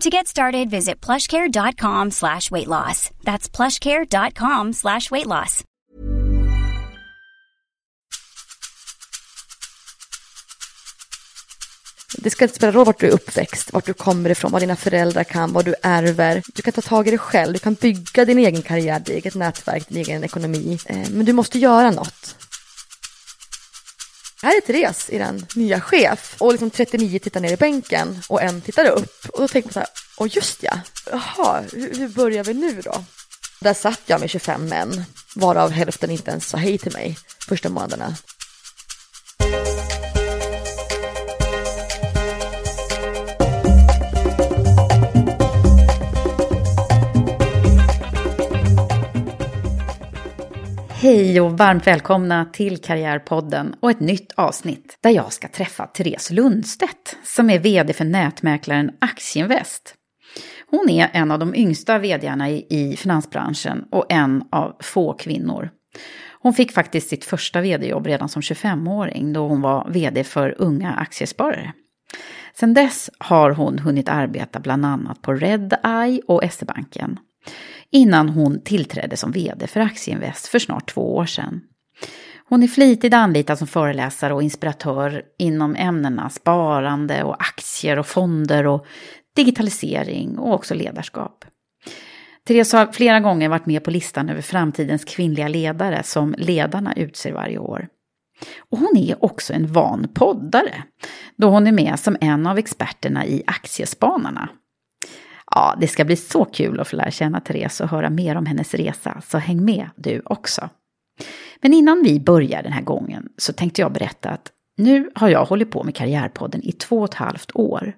[0.00, 3.10] To get started, visit plushcare.com slash weight loss.
[3.24, 5.64] That's plushcare.com slash weight loss.
[12.18, 14.76] Det ska inte spela roll vart du är uppväxt, vart du kommer ifrån, vad dina
[14.76, 16.42] föräldrar kan, vad du ärver.
[16.54, 19.34] Du kan ta tag i det själv, du kan bygga din egen karriär, ditt eget
[19.34, 20.78] nätverk, din egen ekonomi.
[20.86, 22.36] Eh, men du måste göra något.
[24.44, 26.36] Här är Therese, er nya chef.
[26.38, 29.26] Och liksom 39 tittar ner i bänken och en tittar upp.
[29.32, 32.80] Och då tänker man så här, åh just ja, jaha, hur, hur börjar vi nu
[32.80, 33.04] då?
[33.60, 37.68] Där satt jag med 25 män, varav hälften inte ens sa hej till mig första
[37.68, 38.16] månaderna.
[51.04, 56.30] Hej och varmt välkomna till Karriärpodden och ett nytt avsnitt där jag ska träffa Therese
[56.30, 59.94] Lundstedt som är vd för nätmäklaren Aktieinvest.
[60.70, 65.70] Hon är en av de yngsta vdarna i, finansbranschen och en av få kvinnor.
[66.40, 70.92] Hon fick faktiskt sitt första vd-jobb redan som 25-åring då hon var vd för unga
[70.92, 71.72] aktiesparare.
[72.54, 77.18] Sedan dess har hon hunnit arbeta bland annat på Redeye och SE-banken
[77.94, 81.60] innan hon tillträdde som vd för Aktieinvest för snart två år sedan.
[82.48, 88.66] Hon är flitigt anlitad som föreläsare och inspiratör inom ämnena sparande och aktier och fonder
[88.66, 88.86] och
[89.36, 91.44] digitalisering och också ledarskap.
[92.46, 97.32] Therese har flera gånger varit med på listan över framtidens kvinnliga ledare som ledarna utser
[97.32, 97.88] varje år.
[98.70, 100.82] Och hon är också en van poddare,
[101.36, 104.48] då hon är med som en av experterna i Aktiespanarna.
[105.54, 108.46] Ja, det ska bli så kul att få lära känna Therese och höra mer om
[108.46, 110.68] hennes resa, så häng med du också.
[111.60, 115.44] Men innan vi börjar den här gången så tänkte jag berätta att nu har jag
[115.44, 117.92] hållit på med Karriärpodden i två och ett halvt år.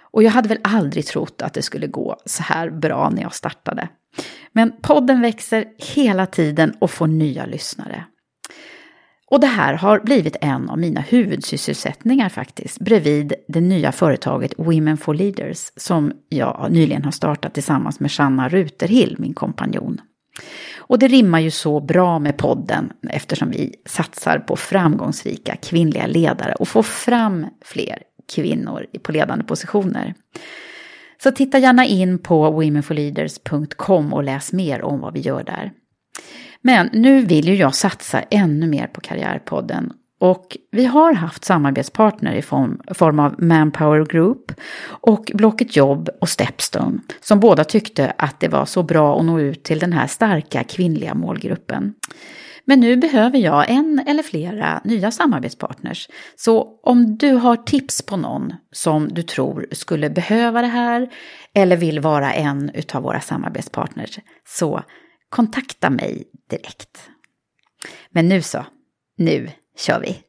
[0.00, 3.34] Och jag hade väl aldrig trott att det skulle gå så här bra när jag
[3.34, 3.88] startade.
[4.52, 5.64] Men podden växer
[5.94, 8.04] hela tiden och får nya lyssnare.
[9.32, 14.96] Och det här har blivit en av mina huvudsysselsättningar faktiskt, bredvid det nya företaget Women
[14.96, 20.00] for Leaders som jag nyligen har startat tillsammans med Shanna Ruterhill, min kompanjon.
[20.76, 26.54] Och det rimmar ju så bra med podden eftersom vi satsar på framgångsrika kvinnliga ledare
[26.54, 27.98] och får fram fler
[28.34, 30.14] kvinnor på ledande positioner.
[31.22, 35.72] Så titta gärna in på womenforleaders.com och läs mer om vad vi gör där.
[36.62, 39.92] Men nu vill ju jag satsa ännu mer på Karriärpodden
[40.22, 44.52] och vi har haft samarbetspartner i form, form av Manpower Group
[44.84, 49.40] och Blocket Jobb och Stepstone som båda tyckte att det var så bra att nå
[49.40, 51.94] ut till den här starka kvinnliga målgruppen.
[52.64, 56.08] Men nu behöver jag en eller flera nya samarbetspartners.
[56.36, 61.08] Så om du har tips på någon som du tror skulle behöva det här
[61.54, 64.82] eller vill vara en utav våra samarbetspartners så
[65.32, 67.10] kontakta mig direkt.
[68.10, 68.66] Men nu så,
[69.16, 70.22] nu kör vi!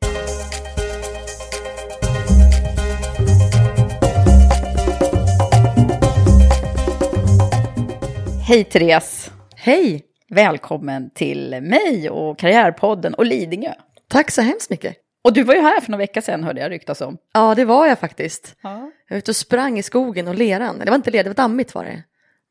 [8.48, 9.32] Hej Therese!
[9.56, 10.06] Hej!
[10.30, 13.74] Välkommen till mig och Karriärpodden och Lidingö.
[14.08, 14.98] Tack så hemskt mycket.
[15.24, 17.18] Och du var ju här för några veckor sedan hörde jag ryktas om.
[17.34, 18.56] Ja, det var jag faktiskt.
[18.62, 18.92] Ja.
[19.08, 20.80] Jag var ute och sprang i skogen och leran.
[20.80, 22.04] Det var inte lera, det var dammigt var det.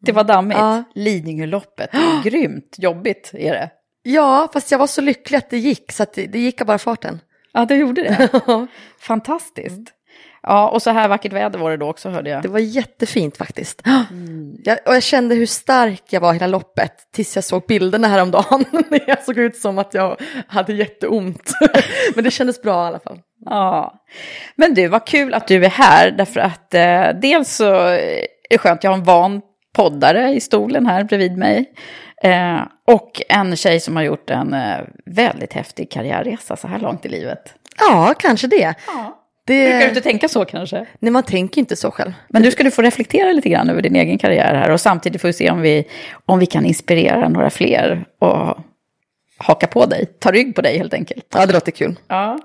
[0.03, 0.59] Det var dammigt.
[0.59, 0.85] Ja.
[0.95, 1.91] Lidingöloppet,
[2.25, 3.71] grymt jobbigt är det.
[4.03, 6.79] Ja, fast jag var så lycklig att det gick, så det, det gick av bara
[6.79, 7.21] farten.
[7.53, 8.29] Ja, du gjorde det.
[8.99, 9.93] Fantastiskt.
[10.43, 12.43] Ja, och så här vackert väder var det då också hörde jag.
[12.43, 13.83] Det var jättefint faktiskt.
[14.65, 18.65] Jag, och jag kände hur stark jag var hela loppet tills jag såg bilderna häromdagen.
[19.07, 21.53] jag såg ut som att jag hade jätteont.
[22.15, 23.19] Men det kändes bra i alla fall.
[23.45, 23.95] Ja.
[24.57, 28.59] Men du, vad kul att du är här, därför att eh, dels så är det
[28.59, 29.41] skönt, jag har en van
[29.73, 31.73] poddare i stolen här bredvid mig.
[32.23, 34.77] Eh, och en tjej som har gjort en eh,
[35.07, 37.55] väldigt häftig karriärresa så här långt i livet.
[37.79, 38.75] Ja, kanske det.
[38.87, 39.19] Ja.
[39.47, 39.65] det...
[39.65, 40.87] Brukar du inte tänka så kanske?
[40.99, 42.13] Nej, man tänker inte så själv.
[42.29, 45.29] Men du skulle få reflektera lite grann över din egen karriär här och samtidigt får
[45.29, 45.85] vi se om vi,
[46.27, 48.59] om vi kan inspirera några fler och
[49.39, 51.27] haka på dig, ta rygg på dig helt enkelt.
[51.35, 51.99] Ja, det låter kul.
[52.09, 52.39] Ja.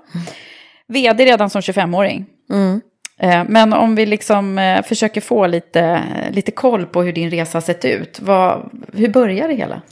[0.88, 2.26] Vd redan som 25-åring.
[2.50, 2.80] Mm.
[3.18, 7.60] Eh, Men om vi liksom eh, försöker få lite, lite koll på hur din resa
[7.60, 8.20] sett ut.
[8.20, 9.82] Vad, hur börjar det hela?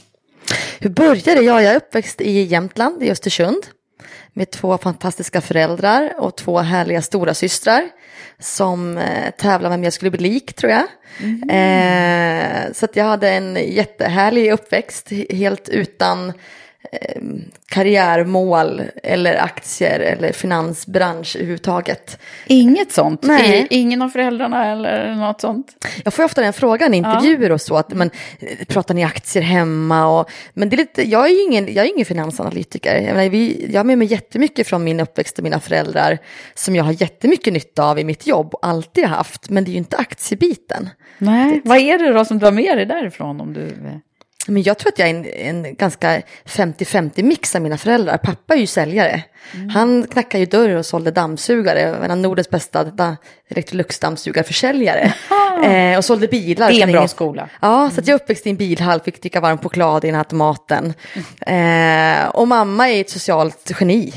[0.79, 1.45] Hur började det?
[1.45, 3.63] Ja, jag är uppväxt i Jämtland, i Östersund.
[4.33, 7.83] Med två fantastiska föräldrar och två härliga stora systrar
[8.39, 10.83] som eh, tävlade med vem jag skulle bli lik tror jag.
[11.49, 16.33] Eh, så jag hade en jättehärlig uppväxt, he- helt utan
[16.91, 17.21] eh,
[17.69, 22.19] karriärmål eller aktier eller finansbransch överhuvudtaget.
[22.47, 23.23] Inget sånt?
[23.23, 23.67] Nej.
[23.69, 25.87] Ingen av föräldrarna eller något sånt?
[26.03, 29.43] Jag får ofta den frågan i intervjuer och så, att, men, eh, pratar ni aktier
[29.43, 30.19] hemma?
[30.19, 32.95] Och, men det är lite, jag är ju ingen, jag är ingen finansanalytiker.
[32.95, 36.17] Jag, menar, vi, jag har med mig jättemycket från min uppväxt och mina föräldrar
[36.53, 39.73] som jag har jättemycket nytta av i mitt jobb och alltid haft, men det är
[39.73, 40.89] ju inte aktiebiten.
[41.17, 41.61] Nej.
[41.63, 43.41] Vad är det då som du har med dig därifrån?
[43.41, 43.77] Om du...
[44.47, 45.25] Men jag tror att jag är en,
[45.65, 48.17] en ganska 50-50 mix av mina föräldrar.
[48.17, 49.23] Pappa är ju säljare.
[49.73, 51.81] Han knackade ju dörr och sålde dammsugare.
[52.05, 53.17] En av Nordens bästa da-
[53.49, 55.13] Electrolux-dammsugarförsäljare.
[55.91, 56.69] eh, och sålde bilar.
[56.71, 57.49] Det är en bra ingen- skola.
[57.61, 60.15] Ja, så att jag är uppväxt i en bilhall, fick dricka varm choklad i den
[60.15, 60.93] här automaten.
[61.41, 64.13] Eh, och mamma är ett socialt geni.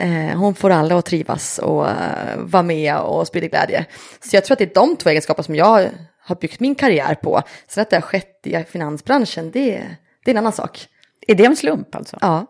[0.00, 1.92] Eh, hon får alla att trivas och uh,
[2.36, 3.84] vara med och sprida glädje.
[4.30, 5.88] Så jag tror att det är de två egenskaper som jag
[6.30, 7.42] har byggt min karriär på.
[7.68, 9.86] Sen att det har skett i finansbranschen, det,
[10.24, 10.86] det är en annan sak.
[11.26, 12.18] Är det en slump alltså?
[12.20, 12.46] Ja,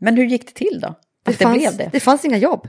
[0.00, 0.88] Men hur gick det till då?
[0.88, 1.88] Att det, fanns, det?
[1.92, 2.68] det fanns inga jobb.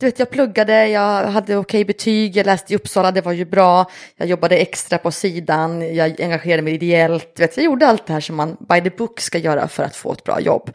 [0.00, 3.44] Du vet, jag pluggade, jag hade okej betyg, jag läste i Uppsala, det var ju
[3.44, 3.90] bra.
[4.16, 7.32] Jag jobbade extra på sidan, jag engagerade mig ideellt.
[7.36, 9.82] Du vet, jag gjorde allt det här som man by the book ska göra för
[9.82, 10.70] att få ett bra jobb.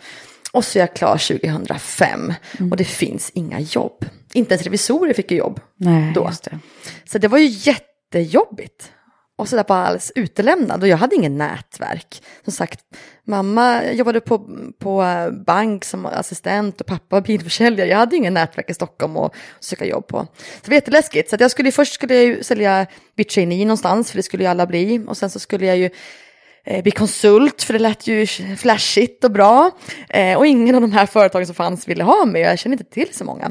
[0.52, 2.72] Och så är jag klar 2005 Mm.
[2.72, 4.06] och det finns inga jobb.
[4.34, 6.32] Inte ens revisorer fick ju jobb Nej, då.
[6.44, 6.60] det.
[7.06, 7.46] Så det var ju
[8.19, 8.92] jättejobbigt.
[9.36, 12.24] Och så där bara alldeles utelämnad och jag hade ingen nätverk.
[12.44, 12.80] Som sagt,
[13.27, 14.39] mamma jobbade på,
[14.80, 15.04] på
[15.45, 17.89] bank som assistent och pappa var bilförsäljare.
[17.89, 20.18] Jag hade ingen nätverk i Stockholm att söka jobb på.
[20.18, 21.30] Så det var jätteläskigt.
[21.30, 22.86] Så att jag skulle, först skulle jag ju sälja
[23.18, 25.06] Bitchaini någonstans, för det skulle ju alla bli.
[25.07, 25.89] Och sen så skulle jag ju
[26.66, 28.27] eh, bli konsult, för det lät ju
[28.57, 29.71] flashigt och bra.
[30.09, 32.94] Eh, och ingen av de här företagen som fanns ville ha mig, jag kände inte
[32.94, 33.45] till så många.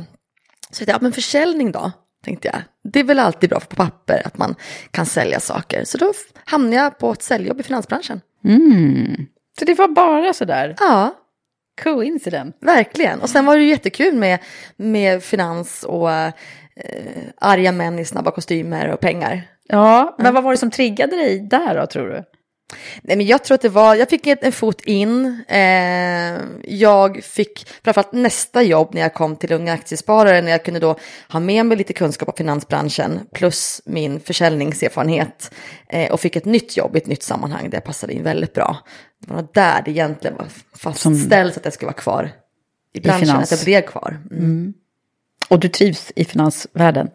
[0.70, 1.92] Så jag tänkte, ja men försäljning då,
[2.22, 2.62] tänkte jag.
[2.92, 4.54] Det är väl alltid bra på papper att man
[4.90, 5.84] kan sälja saker.
[5.84, 6.12] Så då
[6.44, 8.20] hamnade jag på ett säljjobb i finansbranschen.
[9.58, 10.76] Så det var bara sådär?
[10.78, 11.14] Ja,
[11.82, 12.56] Coincident?
[12.60, 13.20] verkligen.
[13.20, 14.38] Och sen var det ju jättekul med,
[14.76, 16.32] med finans och eh,
[17.40, 19.42] arga män i snabba kostymer och pengar.
[19.68, 22.24] Ja, men vad var det som triggade dig där då, tror du?
[23.02, 25.42] Nej, men jag tror att det var, jag fick en, fot in.
[25.48, 30.80] Eh, jag fick framförallt nästa jobb när jag kom till Unga Aktiesparare, när jag kunde
[30.80, 30.96] då
[31.28, 35.54] ha med mig lite kunskap om finansbranschen plus min försäljningserfarenhet
[35.88, 38.52] eh, och fick ett nytt jobb i ett nytt sammanhang där jag passade in väldigt
[38.52, 38.76] bra.
[39.26, 42.30] Det var där det egentligen var fastställt att jag skulle vara kvar
[42.92, 43.52] i branschen, finans.
[43.52, 44.20] att jag blev kvar.
[44.30, 44.74] Mm.
[45.48, 47.08] Och du trivs i finansvärlden?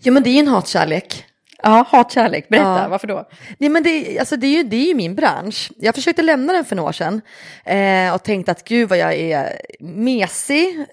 [0.00, 1.24] Jo, men det är ju en hatkärlek.
[1.62, 2.48] Ja, hatkärlek.
[2.48, 2.88] Berätta, Ja.
[2.88, 3.28] varför då?
[3.58, 5.70] Nej, men det, alltså det, är ju, det är ju min bransch.
[5.76, 7.20] Jag försökte lämna den för några år sedan
[7.64, 10.84] eh, och tänkte att gud vad jag är mesig.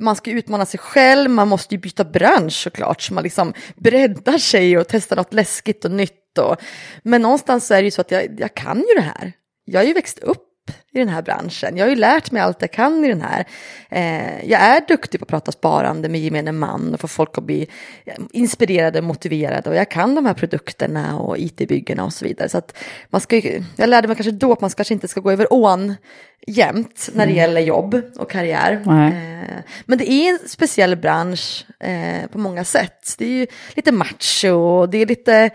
[0.00, 3.02] Man ska utmana sig själv, man måste ju byta bransch såklart.
[3.02, 6.38] Så man liksom breddar sig och testar något läskigt och nytt.
[6.38, 6.56] Och,
[7.02, 9.32] men någonstans så är det ju så att jag, jag kan ju det här.
[9.64, 10.46] Jag har ju växt upp
[10.92, 11.76] i den här branschen.
[11.76, 13.44] Jag har ju lärt mig allt jag kan i den här.
[13.88, 17.44] Eh, jag är duktig på att prata sparande med gemene man och få folk att
[17.44, 17.68] bli
[18.04, 22.48] eh, inspirerade och motiverade och jag kan de här produkterna och it-byggena och så vidare.
[22.48, 22.76] Så att
[23.10, 25.52] man ska ju, jag lärde mig kanske då att man kanske inte ska gå över
[25.52, 25.94] ån
[26.46, 28.82] jämt när det gäller jobb och karriär.
[28.86, 29.08] Nej.
[29.08, 33.14] Eh, men det är en speciell bransch eh, på många sätt.
[33.18, 35.50] Det är ju lite macho och det är lite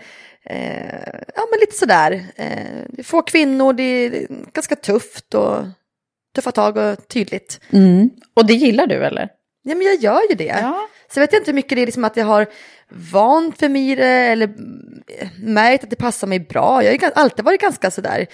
[0.50, 2.24] Eh, ja, men lite sådär.
[2.36, 5.64] Eh, få kvinnor, det är ganska tufft och
[6.34, 7.60] tuffa tag och tydligt.
[7.70, 8.10] Mm.
[8.34, 9.28] Och det gillar du eller?
[9.62, 10.44] Ja, men jag gör ju det.
[10.62, 10.88] Ja.
[11.14, 12.46] Så vet jag inte hur mycket det är liksom att jag har
[13.12, 15.02] vant för mig det eller mm,
[15.38, 16.84] märkt att det passar mig bra.
[16.84, 18.26] Jag har alltid varit ganska sådär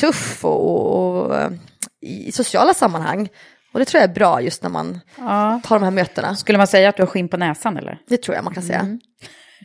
[0.00, 1.52] tuff och, och,
[2.00, 3.28] i sociala sammanhang.
[3.72, 5.60] Och det tror jag är bra just när man Ja.
[5.64, 6.36] tar de här mötena.
[6.36, 7.98] Skulle man säga att du har skinn på näsan eller?
[8.08, 8.78] Det tror jag man kan säga.
[8.78, 9.00] Mm.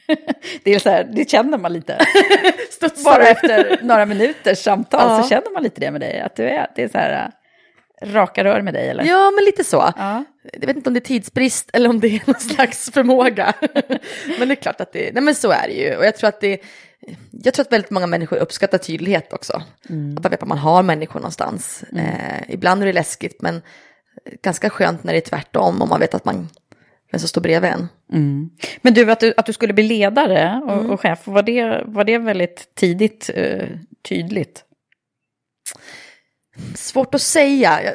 [0.63, 2.05] Det, är så här, det känner man lite.
[3.05, 5.23] Bara efter några minuters samtal Ja.
[5.23, 6.19] så känner man lite det med dig.
[6.19, 7.31] Att du är, det är så här
[8.01, 9.03] äh, raka rör med dig eller?
[9.03, 9.93] Ja, men lite så.
[9.97, 10.23] Ja.
[10.53, 13.53] Jag vet inte om det är tidsbrist eller om det är någon slags förmåga.
[14.39, 15.95] men det är klart att det nej men så är det ju.
[15.95, 16.61] Och jag tror att det,
[17.31, 19.53] jag tror att väldigt många människor uppskattar tydlighet också.
[19.83, 21.83] Att man vet att man har människor någonstans.
[21.97, 23.61] Eh, ibland är det läskigt, men
[24.41, 25.81] ganska skönt när det är tvärtom.
[25.81, 26.49] Om man vet att man,
[27.15, 27.87] vem som står bredvid en.
[28.81, 30.89] Men du att, du, att du skulle bli ledare och, Mm.
[30.89, 33.67] och chef, var det, var det väldigt tidigt eh,
[34.09, 34.63] tydligt?
[36.75, 37.83] Svårt att säga.
[37.83, 37.93] Jag,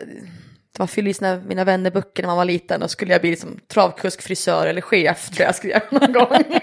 [0.79, 3.61] man fyllde i sina, mina vännerböcker när man var liten och skulle jag bli liksom
[3.69, 6.61] travkusk, frisör eller chef tror jag skrev någon gång.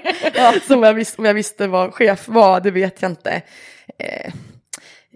[0.68, 3.42] Så om jag, visste, om jag visste vad chef var, det vet jag inte.
[4.00, 4.34] Eh,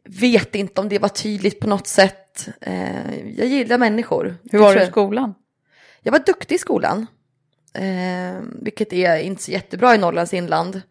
[0.05, 2.49] vet inte om det var tydligt på något sätt.
[2.61, 4.35] Eh, jag gillar människor.
[4.51, 5.33] Hur var du i skolan?
[6.03, 7.07] Jag var duktig i skolan.
[7.73, 10.81] Eh, vilket är inte så jättebra i Norrlands inland.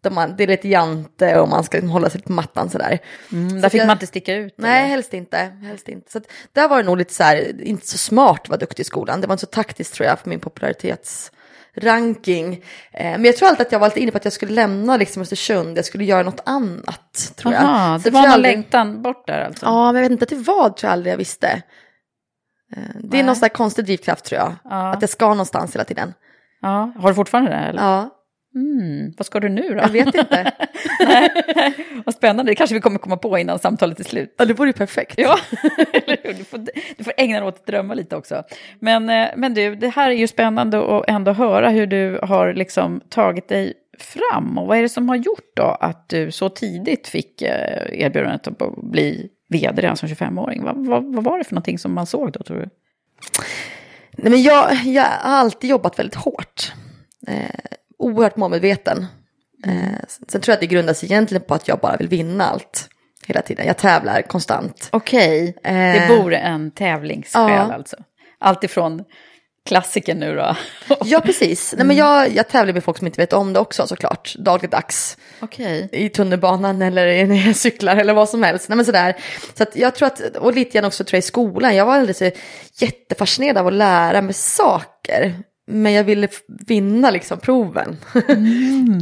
[0.00, 2.98] Där man, det är lite jante och man ska hålla sig på mattan sådär.
[3.32, 4.54] Mm, Så där fick jag- man inte sticka ut?
[4.56, 4.88] Nej, eller?
[4.88, 5.36] helst inte.
[5.62, 6.12] Helst inte.
[6.12, 8.80] Så att där var det nog lite så här, inte så smart att vara duktig
[8.80, 9.20] i skolan.
[9.20, 12.52] Det var inte så taktiskt tror jag för min popularitetsranking.
[12.92, 14.96] Eh, men jag tror alltid att jag var lite inne på att jag skulle lämna
[14.96, 17.62] liksom Östersund, jag skulle göra något annat tror jag.
[17.62, 19.66] Aha, Så det jag var någon aldrig- längtan bort där alltså?
[19.66, 21.62] Ja, men jag vet inte till vad tror jag aldrig jag visste.
[22.76, 23.20] Eh, det Nej.
[23.20, 24.52] är någon sån här konstig drivkraft tror jag.
[24.64, 24.92] Ja.
[24.92, 26.14] Att jag ska någonstans hela tiden.
[26.60, 27.56] Ja, har du fortfarande det?
[27.56, 27.82] Eller?
[27.82, 28.14] Ja,
[28.54, 29.74] Mm, vad ska du nu då?
[29.76, 30.52] jag vet inte.
[32.04, 34.34] vad spännande, det kanske vi kommer komma på innan samtalet är slut.
[34.38, 35.14] ja, det vore ju perfekt.
[35.18, 35.36] Ja,
[36.36, 36.66] du, får,
[36.98, 38.42] du får ägna dig åt att drömma lite också.
[38.80, 42.52] Men, eh, men du, det här är ju spännande att ändå höra hur du har
[42.54, 44.58] liksom tagit dig fram.
[44.58, 48.46] Och vad är det som har gjort då att du så tidigt fick eh, erbjudandet
[48.46, 50.64] att bli vd redan som 25-åring?
[50.64, 52.68] Vad, vad, vad var det för någonting som man såg då, tror du?
[54.16, 56.72] Nej, men jag, jag har alltid jobbat väldigt hårt.
[57.26, 57.44] Eh,
[57.98, 59.06] oerhört målmedveten.
[59.66, 59.72] Eh,
[60.28, 62.88] sen tror jag att det grundas egentligen på att jag bara vill vinna allt.
[63.26, 63.66] Hela tiden.
[63.66, 64.88] Jag tävlar konstant.
[64.92, 67.72] Okej, det Eh, bor en tävlingssjäl ja.
[67.74, 67.96] alltså.
[68.38, 69.04] Allt ifrån
[69.68, 70.56] klassiken nu då.
[71.04, 71.74] Ja, precis.
[71.76, 74.34] Nej, men jag, jag tävlar med folk som inte vet om det också såklart.
[74.38, 75.16] Dagligdags.
[75.40, 75.88] Okej.
[75.92, 78.68] I tunnelbanan eller när jag cyklar eller vad som helst.
[78.68, 79.16] Nej, men sådär.
[79.54, 81.76] Så jag tror att, och lite grann också tror jag i skolan.
[81.76, 82.30] Jag var så
[82.78, 85.34] jättefascinerad av att lära mig saker.
[85.70, 86.28] Men jag ville
[86.66, 87.96] vinna liksom proven.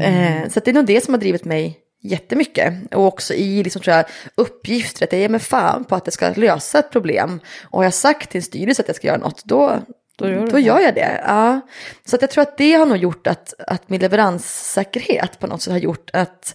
[0.02, 2.94] eh, så det är nog det som har drivit mig jättemycket.
[2.94, 4.04] Och också i liksom, tror jag,
[4.35, 7.40] uppgifter, att jag ger mig fan på att jag ska lösa ett problem.
[7.62, 9.80] Och har jag sagt till en styrelse att jag ska göra något, då,
[10.16, 11.20] Då gör då gör jag det.
[11.26, 11.61] Ja.
[12.04, 15.62] Så att jag tror att det har nog gjort att, att min leveranssäkerhet på något
[15.62, 16.54] sätt har gjort att,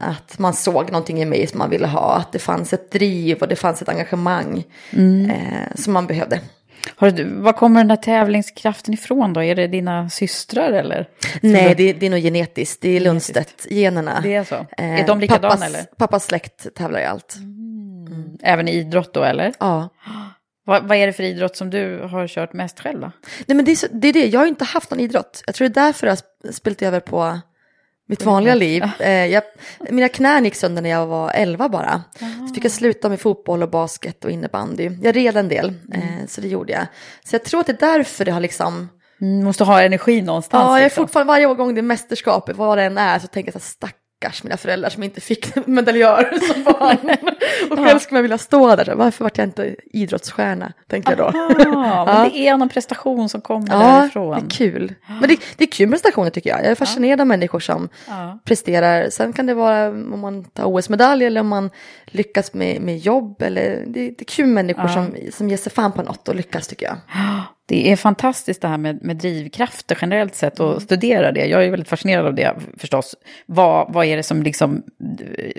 [0.00, 2.14] att man såg någonting i mig som man ville ha.
[2.14, 4.64] Att det fanns ett driv och det fanns ett engagemang
[5.30, 6.40] eh, som man behövde.
[6.96, 9.42] Har du, var kommer den här tävlingskraften ifrån då?
[9.42, 11.08] Är det dina systrar eller?
[11.40, 12.82] Nej, det, det är nog genetiskt.
[12.82, 14.20] Det är Lundstedt-generna.
[14.22, 14.54] Det är så?
[14.54, 15.82] Eh, Är de likadana pappas, eller?
[15.82, 17.36] Pappas släkt tävlar i allt.
[18.42, 19.52] Även i idrott då eller?
[19.58, 19.88] Ja.
[20.64, 23.12] Vad, vad är det för idrott som du har kört mest själv då?
[23.46, 25.42] Nej men det är, så, det är det, jag har inte haft någon idrott.
[25.46, 26.18] Jag tror det är därför jag
[26.54, 27.40] spelat över på
[28.06, 28.84] mitt vanliga liv.
[28.98, 29.42] Eh, jag,
[29.90, 32.02] mina knän gick sönder när jag var 11 bara.
[32.48, 34.90] Så fick jag sluta med fotboll och basket och innebandy.
[35.02, 36.86] Jag red en del, eh, så det gjorde jag.
[37.24, 38.88] Så jag tror att det är därför det har liksom...
[39.20, 40.62] Mm, måste ha energi någonstans.
[40.62, 41.04] Ja, jag är liksom.
[41.04, 43.92] fortfarande varje gång det är mästerskapet, vad det än är, så tänker jag så här,
[44.22, 47.16] stackars mina föräldrar som inte fick medaljör som barn.
[47.70, 51.38] och själv skulle man vilja stå där, varför vart jag inte idrottsstjärna, tänker jag då.
[51.38, 54.30] Ah, men det är någon prestation som kommer Ja, därifrån.
[54.38, 54.94] det är kul.
[55.20, 56.58] Men det, det är kul prestationer tycker jag.
[56.60, 58.38] Jag är fascinerad av människor som Ja.
[58.44, 59.10] presterar.
[59.10, 61.70] Sen kan det vara om man tar OS-medalj eller om man
[62.06, 63.42] lyckas med, med jobb.
[63.42, 66.68] Eller, det, det är kul människor som, som ger sig fan på något och lyckas
[66.68, 66.96] tycker jag.
[67.72, 70.80] Det är fantastiskt det här med, med drivkrafter generellt sett och Mm.
[70.80, 71.46] studera det.
[71.46, 73.14] Jag är väldigt fascinerad av det förstås.
[73.46, 74.82] Vad, vad är det som liksom,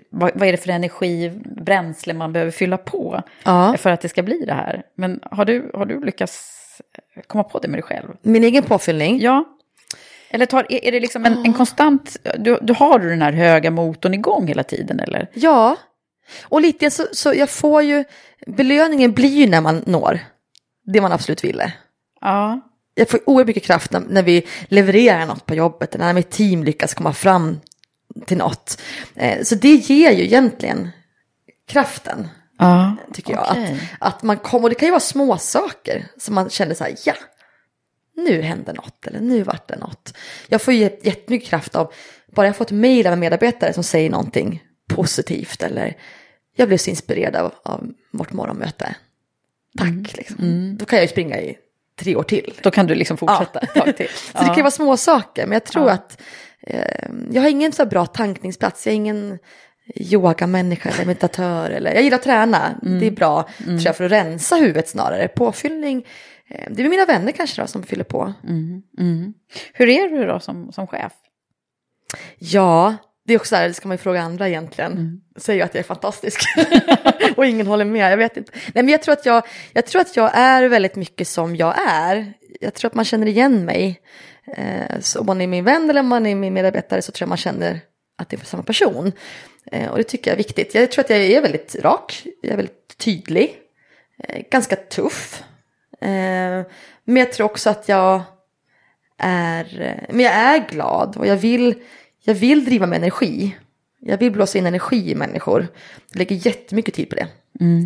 [0.10, 3.76] vad, vad är det för energi, bränsle man behöver fylla på Ja.
[3.78, 4.84] för att det ska bli det här?
[4.96, 6.50] Men har du, har du lyckats
[7.28, 8.08] komma på det med dig själv?
[8.22, 9.20] Min egen påfyllning.
[9.22, 9.44] Ja.
[10.30, 13.32] Eller tar, är, är det liksom en, en konstant, du, du har du den här
[13.32, 15.28] höga motorn igång hela tiden eller?
[15.34, 15.76] Ja,
[16.44, 18.04] och lite så, så jag får ju,
[18.48, 20.20] belöningen blir ju när man når
[20.86, 21.74] det man absolut ville.
[22.24, 22.62] Ja.
[22.96, 26.64] Jag får oerhört mycket kraft när, när vi levererar något på jobbet, när mitt team
[26.64, 27.60] lyckas komma fram
[28.26, 28.82] till något.
[29.16, 30.90] Eh, så det ger ju egentligen
[31.68, 32.28] kraften,
[32.58, 32.96] Ja.
[33.14, 33.48] tycker jag.
[33.52, 33.90] Okej.
[34.00, 36.84] Att, att man kommer, och det kan ju vara små saker som man känner så
[36.84, 37.14] här, ja,
[38.16, 40.14] nu hände något, eller nu vart det något.
[40.48, 41.94] Jag får ju jättemycket kraft av,
[42.36, 45.98] bara jag får ett mejl av en medarbetare som säger någonting positivt, eller
[46.56, 48.96] jag blev så inspirerad av, av vårt morgonmöte.
[49.78, 50.18] tack.
[50.18, 50.78] Liksom.
[50.78, 51.58] Då kan jag ju springa i
[52.04, 52.54] tre år till.
[52.62, 54.08] Då kan du liksom fortsätta ett tag till.
[54.32, 56.22] så det kan vara små saker, men jag tror att
[56.62, 58.86] eh, jag har ingen så bra tankningsplats.
[58.86, 59.40] Jag är ingen
[59.96, 61.70] yogamänniska eller meditatör.
[61.70, 65.28] Eller, jag gillar att träna, det är bra tror jag, för att rensa huvudet snarare.
[65.28, 66.06] Påfyllning,
[66.48, 68.34] eh, det är mina vänner kanske då som fyller på.
[69.74, 71.14] Hur är du då som, som chef?
[72.38, 72.96] Ja,
[73.26, 74.92] det är också så här, ska man ju fråga andra egentligen.
[74.92, 75.22] Mm.
[75.38, 76.42] Säger jag att jag är fantastisk.
[77.38, 78.52] och ingen håller med, jag vet inte.
[78.54, 81.76] Nej men jag tror, att jag, jag tror att jag är väldigt mycket som jag
[81.88, 82.34] är.
[82.60, 84.02] Jag tror att man känner igen mig.
[84.58, 87.26] Eh, så om man är min vän eller om man är min medarbetare så tror
[87.26, 87.80] jag man känner
[88.18, 89.12] att det är samma person.
[89.72, 90.76] Eh, och det tycker jag är viktigt.
[90.76, 93.58] Jag tror att jag är väldigt rak, jag är väldigt tydlig,
[94.24, 95.44] eh, ganska tuff.
[96.02, 96.62] Eh,
[97.06, 98.22] men jag tror också att jag
[99.18, 101.76] är, eh, men jag är glad och jag vill,
[102.26, 103.56] jag vill driva med energi.
[104.00, 105.68] Jag vill blåsa in energi i människor.
[106.12, 107.28] Jag lägger jättemycket tid på det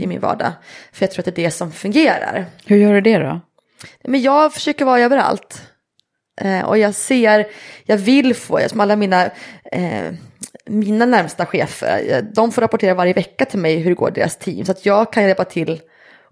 [0.04, 0.52] i min vardag.
[0.92, 2.46] För jag tror att det är det som fungerar.
[2.66, 3.40] Hur gör du det då?
[4.04, 5.62] Men jag försöker vara överallt.
[6.42, 7.48] Eh, och jag ser,
[7.86, 9.26] jag vill få, som alla mina,
[9.72, 10.14] eh,
[10.66, 14.14] mina närmsta chefer, eh, de får rapportera varje vecka till mig hur det går i
[14.14, 14.66] deras team.
[14.66, 15.82] Så att jag kan hjälpa till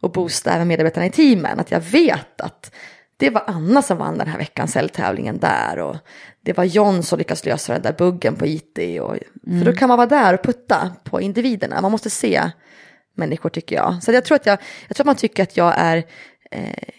[0.01, 1.59] och boosta även medarbetarna i teamen.
[1.59, 2.71] Att jag vet att
[3.17, 5.79] det var Anna som vann den här veckans säljtävlingen där.
[5.79, 5.95] Och
[6.41, 8.79] det var John som lyckades lösa den där buggen på IT.
[9.01, 11.81] Och, För då kan man vara där och putta på individerna.
[11.81, 12.51] Man måste se
[13.15, 14.03] människor tycker jag.
[14.03, 14.57] Så jag tror att, jag,
[14.87, 15.97] jag tror att man tycker att jag är
[16.51, 16.89] eh,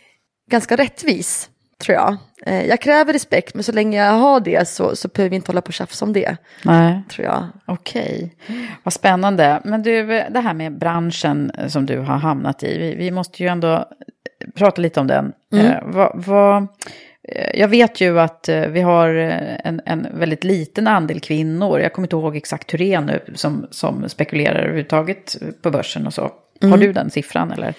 [0.51, 2.17] ganska rättvis, tror jag.
[2.47, 5.49] Eh, jag kräver respekt, men så länge jag har det så, så behöver vi inte
[5.49, 7.03] hålla på och tjafsa om det, Nej.
[7.11, 7.47] tror jag.
[7.67, 8.37] Okej,
[8.83, 9.61] vad spännande.
[9.65, 13.49] Men du, det här med branschen som du har hamnat i, vi, vi måste ju
[13.49, 13.89] ändå
[14.55, 15.33] prata lite om den.
[15.53, 15.67] Mm.
[15.67, 16.63] Eh, vad, vad,
[17.29, 21.81] eh, jag vet ju att eh, vi har eh, en, en väldigt liten andel kvinnor,
[21.81, 26.07] jag kommer inte ihåg exakt hur det är nu, som, som spekulerar överhuvudtaget på börsen
[26.07, 26.31] och så.
[26.63, 26.73] Mm.
[26.73, 27.75] Har du den siffran eller?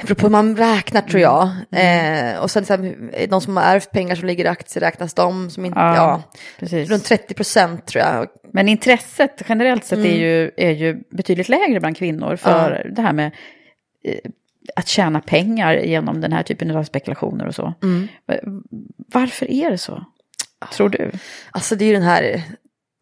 [0.00, 1.42] Det beror på hur man räknar tror jag.
[1.72, 5.14] Eh, och sen så här, de som har ärvt pengar som ligger i aktier räknas
[5.14, 6.22] de som inte, Ja, ja,
[6.58, 6.90] precis.
[6.90, 8.26] runt 30 procent tror jag.
[8.52, 10.10] Men intresset generellt sett Mm.
[10.10, 13.30] är, ju, är ju betydligt lägre bland kvinnor för det här med
[14.76, 17.74] att tjäna pengar genom den här typen av spekulationer och så.
[17.82, 18.08] Mm.
[18.26, 18.62] Va-
[19.12, 20.04] Varför är det så?
[20.76, 21.10] Tror du?
[21.50, 22.42] Alltså det är ju den här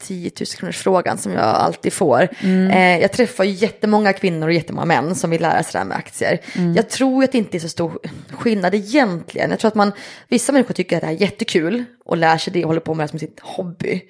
[0.02, 2.28] 10 000 kronors frågan som jag alltid får.
[2.70, 5.84] Eh, jag träffar ju jättemånga kvinnor och jättemånga män som vill lära sig det här
[5.84, 6.38] med aktier.
[6.76, 7.98] Jag tror att det inte är så stor
[8.32, 9.50] skillnad egentligen.
[9.50, 9.92] Jag tror att man,
[10.28, 12.94] vissa människor tycker att det här är jättekul och lär sig det och håller på
[12.94, 14.00] med det som sin hobby.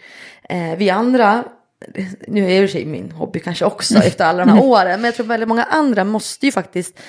[0.48, 1.44] Eh, vi andra,
[2.28, 5.14] nu är det sig min hobby kanske också efter alla de här åren, men jag
[5.14, 7.00] tror väldigt många andra måste ju faktiskt,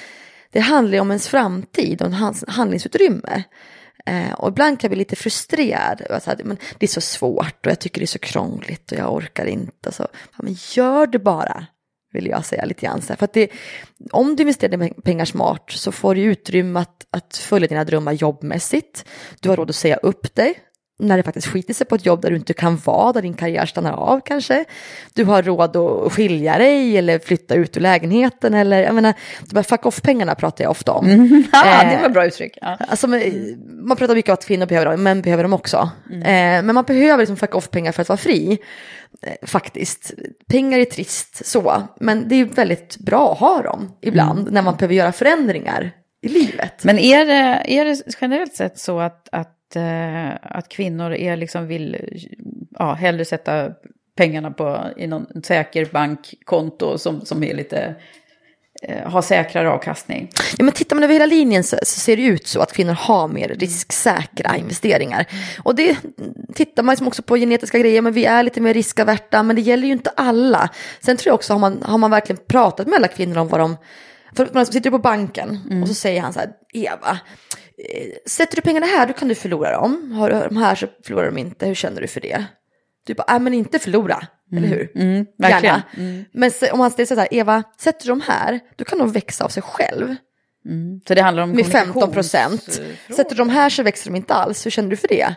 [0.52, 3.44] det handlar ju om ens framtid och ens handlingsutrymme.
[4.06, 6.02] Eh, och ibland kan jag bli lite frustrerad.
[6.02, 8.92] Och så här, men det är så svårt och jag tycker det är så krångligt
[8.92, 9.92] och jag orkar inte.
[9.92, 11.66] Så, ja, men gör det bara,
[12.12, 13.02] vill jag säga lite grann.
[13.02, 13.50] För att det,
[14.12, 18.12] om du investerar dina pengar smart så får du utrymme att, att följa dina drömmar
[18.12, 19.06] jobbmässigt.
[19.40, 20.60] Du har råd att säga upp dig
[21.00, 23.34] när det faktiskt skiter sig på ett jobb där du inte kan vara, där din
[23.34, 24.66] karriär stannar av kanske.
[25.14, 29.14] Du har råd att skilja dig eller flytta ut ur lägenheten eller, jag menar,
[29.50, 31.06] de här fuck off-pengarna pratar jag ofta om.
[31.52, 32.58] Ja, Eh, det var ett bra uttryck.
[32.62, 32.78] Ja.
[32.88, 35.90] Alltså, man pratar mycket om att kvinnor behöver dem, män behöver dem också.
[36.12, 36.22] Eh,
[36.64, 38.58] men man behöver liksom fuck off-pengar för att vara fri.
[39.22, 40.14] Eh, faktiskt.
[40.50, 44.76] Pengar är trist så, men det är väldigt bra att ha dem ibland när man
[44.76, 46.84] behöver göra förändringar i livet.
[46.84, 51.68] Men är det, är det generellt sett så att, att, eh, att kvinnor är liksom
[51.68, 51.98] vill
[52.80, 53.72] ja, hellre sätta
[54.16, 57.96] pengarna på, i någon säker bankkonto som, som är lite,
[58.82, 60.30] eh, har säkrare avkastning?
[60.58, 62.94] Ja, men tittar man över hela linjen så, så ser det ut så att kvinnor
[62.94, 65.26] har mer risksäkra investeringar.
[65.64, 65.98] Och det
[66.56, 69.62] tittar man liksom också på genetiska grejer, men vi är lite mer riskaverta, men det
[69.62, 70.70] gäller ju inte alla.
[71.02, 73.60] Sen tror jag också, har man, har man verkligen pratat med alla kvinnor om vad
[73.60, 73.78] de...
[74.36, 77.20] För man sitter på banken och så säger han så här, Eva,
[77.78, 80.12] eh, sätter du pengarna här då kan du förlora dem.
[80.12, 82.46] Har du de här så förlorar de inte, hur känner du för det?
[83.08, 84.92] Du bara, äh, men inte förlora, eller hur?
[84.96, 85.82] Mm, verkligen.
[85.96, 86.26] Gärna.
[86.34, 89.46] Men om han säger så här, Eva, sätter du de här, då kan de växa
[89.46, 90.16] av sig själv
[91.08, 92.62] Så det handlar om med 15 procent.
[92.62, 93.16] kommunikationsfrågor.
[93.16, 94.66] Sätter de här så växer de inte alls.
[94.66, 95.36] Hur känner du för det?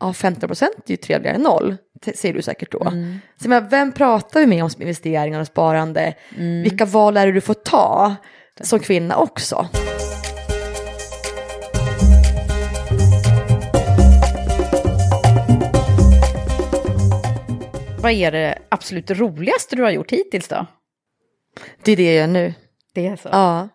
[0.00, 1.76] Ja, 15 procent är ju trevligare än noll,
[2.14, 2.92] säger du säkert då.
[3.42, 6.14] Så men, vem pratar vi med om investeringar och sparande?
[6.62, 8.14] Vilka val är det du får ta
[8.60, 9.68] som kvinna också?
[18.02, 20.66] Vad är det absolut roligaste du har gjort hittills då?
[21.82, 22.54] Det är det jag gör nu.
[22.94, 23.28] Det är så.
[23.32, 23.68] Ja,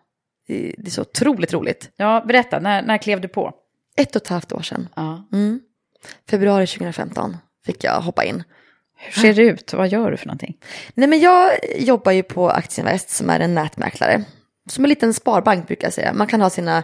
[0.46, 1.90] det är så otroligt roligt.
[1.96, 3.52] Ja, berätta, när, när klev du på?
[3.96, 5.28] Ett och ett halvt år sedan, Ja.
[6.30, 8.44] Februari 2015, fick jag hoppa in.
[9.00, 9.72] Hur ser det ut?
[9.72, 10.56] Vad gör du för någonting?
[10.94, 14.24] Nej men jag jobbar ju på Aktieinvest som är en nätmäklare
[14.70, 16.12] som en liten sparbank brukar jag säga.
[16.12, 16.82] Man kan ha sina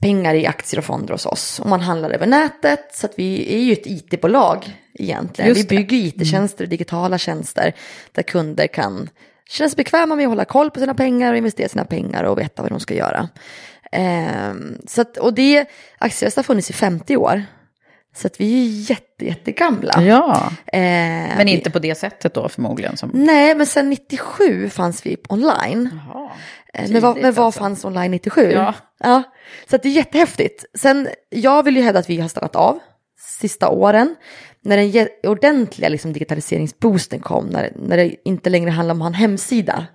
[0.00, 1.60] pengar i aktier och fonder hos oss.
[1.60, 2.94] Och man handlar över nätet.
[2.94, 5.48] Så att vi är ju ett it-bolag egentligen.
[5.48, 7.74] Just vi bygger it-tjänster och digitala tjänster.
[8.12, 9.08] Där kunder kan
[9.48, 12.38] känna sig bekväma med att hålla koll på sina pengar och investera sina pengar och
[12.38, 13.28] veta vad de ska göra.
[13.92, 15.66] Ehm, så att, och det,
[15.98, 17.44] Aktievest har funnits i 50 år.
[18.16, 20.02] Så att vi är jätte, jättegamla.
[20.02, 22.96] Ja, Ehm, men inte på det sättet då förmodligen.
[22.96, 23.10] Som...
[23.14, 25.90] Nej, men sen 97 fanns vi online.
[26.06, 26.30] Jaha.
[26.74, 27.60] Eh, Men vad, men vad alltså.
[27.60, 28.50] fanns online 97?
[28.52, 28.74] Ja.
[28.98, 29.22] ja.
[29.70, 30.64] Så att det är jättehäftigt.
[30.78, 32.78] Sen, jag vill ju hävda att vi har stannat av
[33.40, 34.16] sista åren.
[34.60, 39.08] När den ordentliga liksom, digitaliseringsboosten kom, när, när det inte längre handlar om att ha
[39.08, 39.86] en hemsida.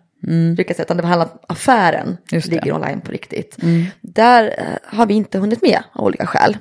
[0.55, 2.17] Brukar jag säga, utan det handlar om affären Mm.
[2.31, 2.49] Mm.
[2.49, 3.57] ligger online på riktigt.
[4.01, 6.57] Där eh, har vi inte hunnit med av olika skäl.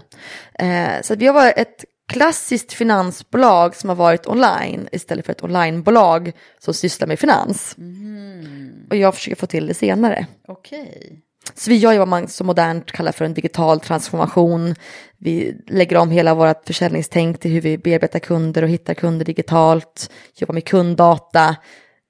[0.58, 5.42] Eh, så vi har varit ett klassiskt finansbolag som har varit online istället för ett
[5.44, 7.74] onlinebolag som sysslar med finans.
[7.78, 8.70] Mm.
[8.90, 10.26] Och jag försöker få till det senare.
[10.48, 11.22] Okej.
[11.54, 14.74] Så vi gör ju vad man så modernt kallar för en digital transformation.
[15.18, 20.10] Vi lägger om hela vårt försäljningstänk till hur vi bearbetar kunder och hittar kunder digitalt.
[20.36, 21.56] Jobbar med kunddata,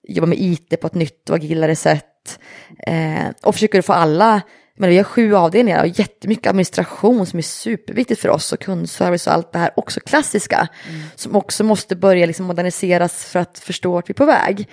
[0.08, 2.38] jobbar med IT på ett nytt och agilare sätt.
[2.86, 4.40] Eh, och försöker få alla,
[4.76, 9.26] men vi har sju avdelningar och jättemycket administration som är superviktigt för oss och kundservice
[9.26, 10.68] och allt det här också klassiska.
[11.14, 14.68] Som också måste börja liksom moderniseras för att förstå vart vi är på väg.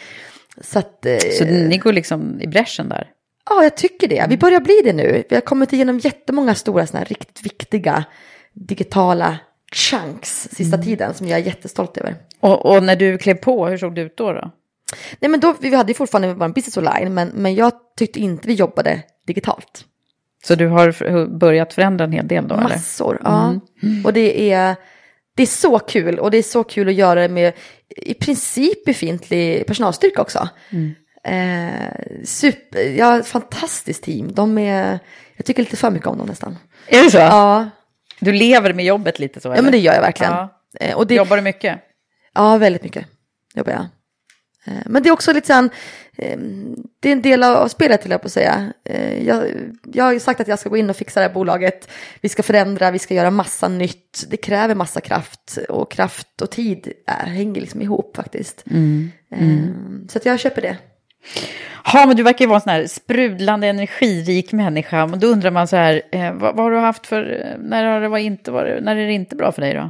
[0.62, 3.08] Så att, eh, Så ni går liksom i bräschen där?
[3.50, 4.26] Ja, jag tycker det.
[4.30, 5.24] Vi börjar bli det nu.
[5.30, 8.04] Vi har kommit igenom jättemånga stora såna här riktigt viktiga
[8.54, 9.38] digitala
[9.74, 12.16] chunks sista tiden som jag är jättestolt över.
[12.40, 14.34] Och, och när du klev på, hur såg det ut då?
[14.34, 14.52] då?
[15.20, 18.48] Nej, men då, vi hade ju fortfarande vår business online, men, men jag tyckte inte
[18.48, 19.86] vi jobbade digitalt.
[20.44, 22.56] Så du har börjat förändra en hel del då?
[22.56, 22.64] Eller?
[22.70, 23.60] Massor, ja.
[24.06, 24.76] Och det är,
[25.36, 27.54] det är så kul och det är så kul att göra det med
[27.96, 30.50] i princip befintlig personalstyrka också.
[31.24, 31.92] Eh,
[32.24, 34.34] super, ett fantastiskt team.
[34.34, 35.00] De är,
[35.38, 36.58] jag tycker lite för mycket om dem nästan.
[36.88, 37.18] Är det så?
[37.18, 37.70] Ja,
[38.20, 39.48] Du lever med jobbet lite så?
[39.48, 39.64] ja eller?
[39.64, 40.34] men det gör jag verkligen.
[40.34, 40.62] Ja.
[40.80, 41.80] Eh, och det, Jobbar du mycket?
[42.34, 43.06] Ja, väldigt mycket
[43.56, 43.86] jobbar jag.
[44.68, 45.70] Eh, Men det är också lite sån,
[46.18, 46.38] eh,
[47.00, 48.72] det är en del av spelet till jag på att säga.
[48.86, 49.44] Eh, Jag,
[49.94, 51.90] jag har ju sagt att jag ska gå in och fixa det här bolaget.
[52.22, 54.26] Vi ska förändra, vi ska göra massa nytt.
[54.30, 58.64] Det kräver massa kraft och kraft och tid är, hänger liksom ihop faktiskt.
[59.32, 59.38] Eh,
[60.10, 60.78] Så att jag köper det.
[61.94, 65.08] Ja, men du verkar ju vara en sån här sprudlande energirik människa.
[65.08, 68.02] Men då undrar man så här, eh, vad, vad har du haft för, när, har
[68.02, 69.90] det var inte, var, när är det inte bra för dig då?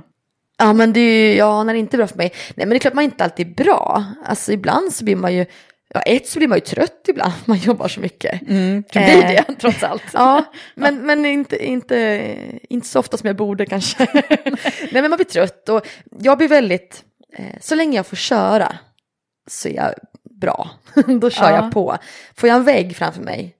[0.57, 2.31] Ja, men det är ju, ja, när det inte är bra för mig.
[2.55, 4.03] Nej, men det är klart man inte alltid är bra.
[4.25, 5.45] Alltså ibland så blir man ju,
[5.93, 8.39] ja, ett så blir man ju trött ibland, man jobbar så mycket.
[8.39, 10.03] Du blir Eh, det, trots allt.
[10.13, 10.43] Ja,
[10.75, 12.25] men, men inte, inte,
[12.69, 14.07] inte så ofta som jag borde kanske.
[14.91, 15.87] Nej, men man blir trött och
[16.19, 17.03] jag blir väldigt,
[17.37, 18.77] eh, så länge jag får köra
[19.49, 19.93] så är jag
[20.41, 20.69] bra.
[21.21, 21.55] då kör Ja.
[21.55, 21.97] jag på.
[22.35, 23.53] Får jag en vägg framför mig,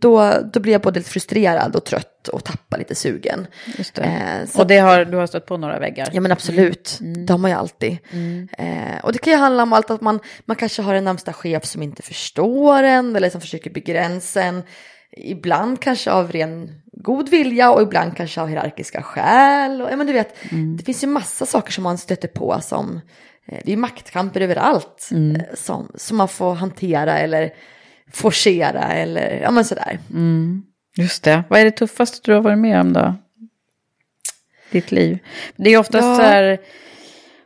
[0.00, 3.46] då, då blir jag både lite frustrerad och trött och tappar lite sugen.
[3.94, 4.02] Det.
[4.02, 6.08] Eh, Och det har, du har stött på några väggar?
[6.12, 7.98] Ja men absolut, det har man ju alltid.
[8.58, 11.32] Eh, och det kan ju handla om allt att man, man kanske har en närmsta
[11.32, 14.62] chef som inte förstår en eller som försöker begränsa en.
[15.16, 19.82] Ibland kanske av ren god vilja och ibland kanske av hierarkiska skäl.
[19.82, 20.34] Och, ja, men du vet,
[20.78, 23.00] Det finns ju massa saker som man stöter på som,
[23.46, 27.52] eh, det är ju maktkamper överallt eh, som, som man får hantera eller
[28.12, 29.98] forcera eller ja men sådär.
[30.96, 31.44] Just det.
[31.48, 33.14] Vad är det tuffaste du har varit med om då?
[34.70, 35.18] Ditt liv.
[35.56, 36.16] Det är oftast Ja.
[36.16, 36.58] så här,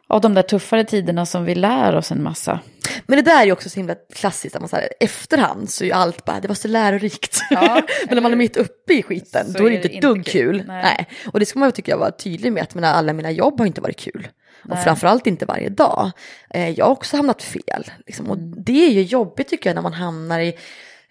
[0.08, 2.60] av de där tuffare tiderna som vi lär oss en massa.
[3.06, 5.84] Men det där är ju också så himla klassiskt, att man så här, efterhand så
[5.84, 7.40] är ju allt bara, det var så lärorikt.
[7.50, 10.02] Ja, Men när man är mitt uppe i skiten, Så då är det inte ett
[10.02, 10.64] dugg kul.
[10.66, 10.82] Nej.
[10.82, 11.06] Nej.
[11.32, 13.58] Och det ska man ju tycka jag vara tydlig med, att mina, alla mina jobb
[13.58, 14.28] har inte varit kul.
[14.70, 16.10] Och framförallt inte varje dag.
[16.50, 17.90] Eh, jag har också hamnat fel.
[18.06, 18.30] Liksom.
[18.30, 18.54] Och Mm.
[18.56, 20.48] det är ju jobbigt tycker jag när man hamnar i,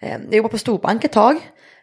[0.00, 1.36] eh, jag jobbade på storbank ett tag,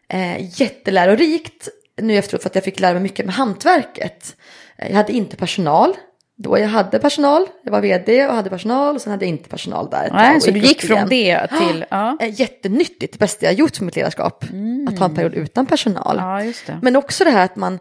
[0.10, 1.68] eh, jättelärorikt
[2.02, 4.36] nu efteråt för att jag fick lära mig mycket med hantverket.
[4.78, 5.94] Jag hade inte personal.
[6.40, 9.50] Då jag hade personal, jag var vd och hade personal och sen hade jag inte
[9.50, 11.86] personal där Nej, så du gick från det till...
[11.90, 14.46] Ja, Eh, Jättenyttigt, det bästa jag gjort för mitt ledarskap.
[14.88, 16.16] Att ha en period utan personal.
[16.18, 16.80] ja just det.
[16.82, 17.80] Men också det här att man,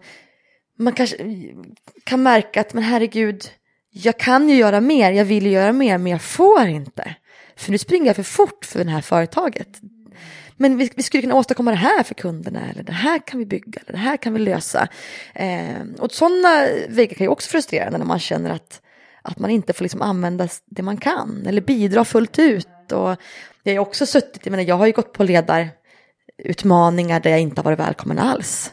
[0.79, 1.17] man kanske
[2.05, 3.45] kan märka att men herregud,
[4.03, 7.15] jag kan ju göra mer, jag vill ju göra mer, men jag får inte.
[7.57, 9.69] För nu springer jag för fort för det här företaget.
[10.57, 13.47] Men vi, vi skulle kunna åstadkomma det här för kunderna, eller det här kan vi
[13.47, 14.89] bygga, eller det här kan vi lösa.
[15.35, 18.81] Eh, och sådana väggar kan ju också frustrera när man känner att,
[19.23, 22.93] att man inte får liksom använda det man kan, eller bidra fullt ut.
[22.93, 23.17] Och
[23.63, 27.41] jag har ju också suttit, jag menar, jag har ju gått på ledarutmaningar där jag
[27.41, 28.73] inte har varit välkommen alls.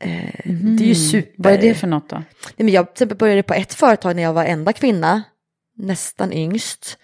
[0.00, 0.10] Eh,
[0.44, 1.32] Det är ju super.
[1.36, 2.16] Vad är det för något då?
[2.16, 2.24] Nej,
[2.56, 5.22] men jag till exempel började på ett företag när jag var enda kvinna,
[5.76, 6.98] nästan yngst.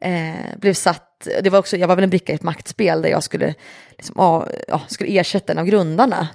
[0.00, 3.02] Eh, blev satt att det var också, jag var väl en bricka i ett maktspel
[3.02, 3.54] där jag skulle,
[3.90, 6.28] liksom, ja, ja, skulle ersätta en av grundarna.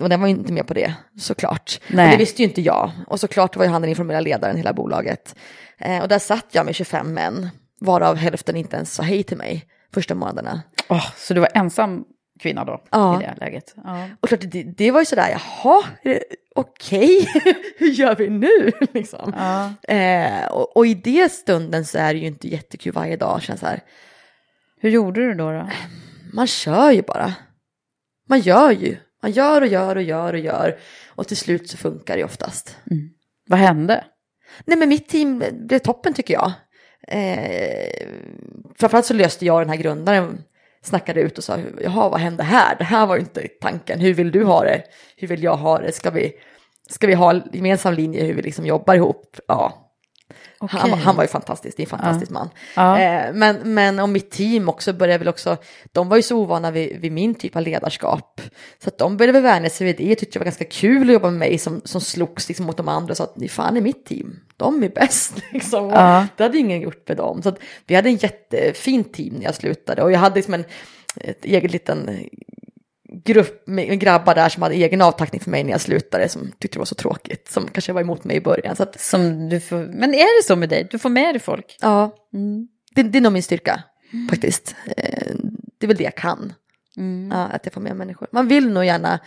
[0.00, 1.80] Och den var ju inte med på det, såklart.
[1.88, 2.04] Nej.
[2.04, 2.90] Och det visste ju inte jag.
[3.06, 5.34] Och såklart var ju han den informella ledaren i hela bolaget.
[5.78, 7.48] Eh, och där satt jag med 25 män,
[7.80, 10.62] varav hälften inte ens sa hej till mig första månaderna.
[10.88, 12.04] Åh, så du var ensam
[12.40, 13.20] kvinna då Ja.
[13.22, 13.74] i det läget?
[13.84, 14.08] Ja.
[14.20, 15.82] Och klart, det, det var ju sådär, jaha,
[16.54, 17.28] okej,
[17.78, 18.72] hur gör vi nu?
[18.92, 19.32] liksom.
[19.36, 19.72] Ja.
[19.94, 23.62] eh, och, och i det stunden så är det ju inte jättekul varje dag, känns
[23.62, 23.80] här.
[24.80, 25.52] Hur gjorde du då?
[25.52, 25.68] då?
[26.32, 27.34] Man kör ju bara.
[28.28, 28.96] Man gör ju.
[29.22, 30.78] Man gör och gör och gör och gör.
[31.08, 32.76] Och till slut så funkar det oftast.
[33.48, 34.04] Vad hände?
[34.64, 36.52] Nej men mitt team blev toppen tycker jag.
[37.08, 38.06] Eh,
[38.78, 40.44] framförallt så löste jag den här grundaren,
[40.84, 42.76] snackade ut och sa, jaha vad hände här?
[42.78, 44.82] Det här var ju inte tanken, hur vill du ha det?
[45.16, 45.92] Hur vill jag ha det?
[45.92, 46.32] Ska vi,
[46.90, 49.36] ska vi ha en gemensam linje hur vi liksom jobbar ihop?
[49.46, 49.83] Ja.
[50.58, 51.02] Han, Okej.
[51.04, 52.50] han var ju fantastisk, det är en fantastisk man.
[52.76, 53.00] Ja.
[53.00, 55.56] Eh, men, men om mitt team också började väl också,
[55.92, 58.40] de var ju så ovana vid, vid min typ av ledarskap.
[58.82, 61.08] Så att de började väl vänja sig vid det, jag tyckte det var ganska kul
[61.08, 63.48] att jobba med mig som, som slogs liksom mot de andra och sa att ni
[63.48, 65.34] fan är mitt team, de är bäst.
[65.52, 65.84] Liksom.
[65.84, 66.26] Och Ja.
[66.36, 67.42] Det hade ingen gjort med dem.
[67.42, 70.64] Så att vi hade en jättefin team när jag slutade och jag hade liksom en
[71.20, 72.28] ett eget liten
[73.24, 76.76] grupp med grabbar där som hade egen avtackning för mig när jag slutade som tyckte
[76.76, 78.76] det var så tråkigt, som kanske var emot mig i början.
[78.76, 79.76] Så att, Som du får...
[79.76, 80.88] Men är det så med dig?
[80.90, 81.76] Du får med dig folk?
[81.80, 82.68] ja, Mm.
[82.94, 83.82] det, det är nog min styrka
[84.30, 84.76] faktiskt.
[84.96, 85.34] Eh,
[85.80, 86.52] det är väl det jag kan,
[86.96, 87.30] Mm.
[87.38, 88.28] ja, att jag får med människor.
[88.32, 89.18] Man vill nog gärna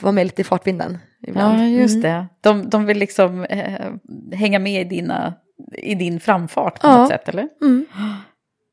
[0.00, 1.60] vara med lite i fartvinden ibland.
[1.60, 2.02] Ja, just Mm.
[2.02, 2.26] det.
[2.40, 3.90] De, de vill liksom eh,
[4.32, 5.34] hänga med i, dina,
[5.78, 6.96] i din framfart på Ja.
[6.96, 7.48] något sätt, eller?
[7.62, 7.86] Mm.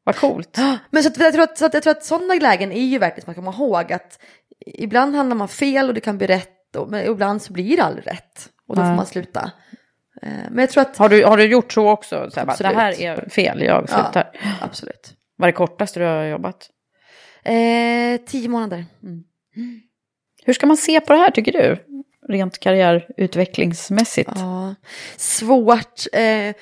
[0.04, 0.58] Vad coolt.
[0.92, 2.98] Men så, att, jag tror att, så att jag tror att sådana lägen är ju
[2.98, 4.20] verkligen som man kan komma ihåg att
[4.74, 7.84] ibland handlar man fel och det kan bli rätt, och, men ibland så blir det
[7.84, 8.92] aldrig rätt och då Nej.
[8.92, 9.52] får man sluta.
[10.22, 12.30] Eh, Men jag tror att, Har du, har du gjort så också?
[12.32, 14.32] Så här, bara, det här är fel, jag slutar.
[14.62, 15.14] absolut.
[15.38, 16.70] Vad är det kortaste du har jobbat?
[17.44, 18.86] Eh, tio månader.
[20.46, 21.78] Hur ska man se på det här tycker du?
[22.30, 24.32] Rent karriärutvecklingsmässigt.
[24.36, 24.76] Ja,
[25.18, 26.02] svårt.
[26.14, 26.54] Eh,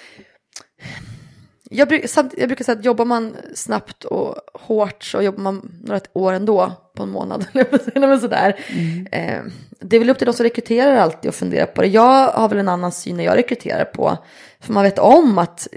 [1.70, 2.06] jag,
[2.38, 6.72] jag brukar säga att jobbar man snabbt och hårt så jobbar man några år ändå
[6.96, 7.46] på en månad.
[7.96, 8.56] eller sådär.
[9.12, 9.42] Eh,
[9.80, 11.88] det är väl upp till de som rekryterar alltid att fundera på det.
[11.88, 14.18] Jag har väl en annan syn när jag rekryterar på.
[14.60, 15.68] För man vet om att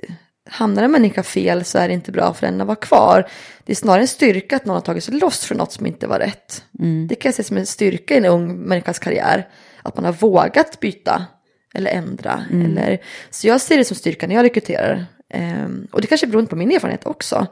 [0.51, 3.29] hamnar en människa fel så är det inte bra för den att vara kvar.
[3.64, 6.07] Det är snarare en styrka att någon har tagit sig loss från något som inte
[6.07, 6.64] var rätt.
[7.09, 9.48] Det kan jag se som en styrka i en ung människas karriär.
[9.83, 11.27] Att man har vågat byta
[11.74, 12.44] eller ändra.
[12.64, 12.98] Eller,
[13.31, 15.07] så jag ser det som styrka när jag rekryterar.
[15.34, 17.46] Ehm, och det kanske beror på min erfarenhet också.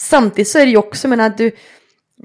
[0.00, 1.50] Samtidigt så är det ju också, jag menar, du,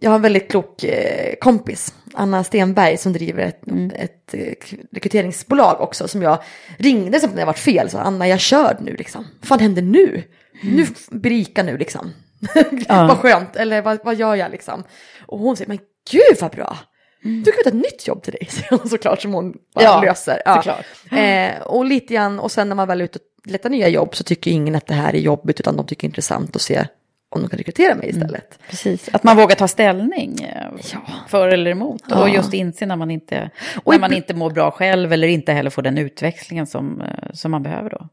[0.01, 3.61] jag har en väldigt klok eh, kompis, Anna Stenberg, som driver ett,
[3.93, 6.43] ett eh, k- rekryteringsbolag också, som jag
[6.77, 9.81] ringde som när jag varit fel, så Anna jag kör nu liksom, vad fan händer
[9.81, 10.23] nu?
[10.63, 12.13] Nu f- berika nu liksom.
[12.89, 14.83] vad skönt, eller vad, vad gör jag liksom?
[15.25, 15.79] Och hon säger, men
[16.11, 16.77] gud vad bra!
[17.21, 20.01] Du kan ta ett nytt jobb till dig, säger hon såklart, som hon bara Ja,
[20.01, 20.41] löser.
[20.55, 20.85] såklart.
[21.11, 24.15] Eh, och lite grann, och sen när man väl är ute och letar nya jobb
[24.15, 26.62] så tycker ingen att det här är jobbigt, utan de tycker det är intressant att
[26.62, 26.86] se
[27.29, 28.60] om de kan rekrytera mig istället.
[28.69, 30.99] Precis, att man vågar ta ställning eh, Ja.
[31.27, 32.01] för eller emot.
[32.08, 32.21] Ja.
[32.21, 33.49] Och just inse när man, inte,
[33.84, 37.08] Och när man inte mår bra själv eller inte heller får den utväxlingen som, eh,
[37.34, 38.08] som man behöver då.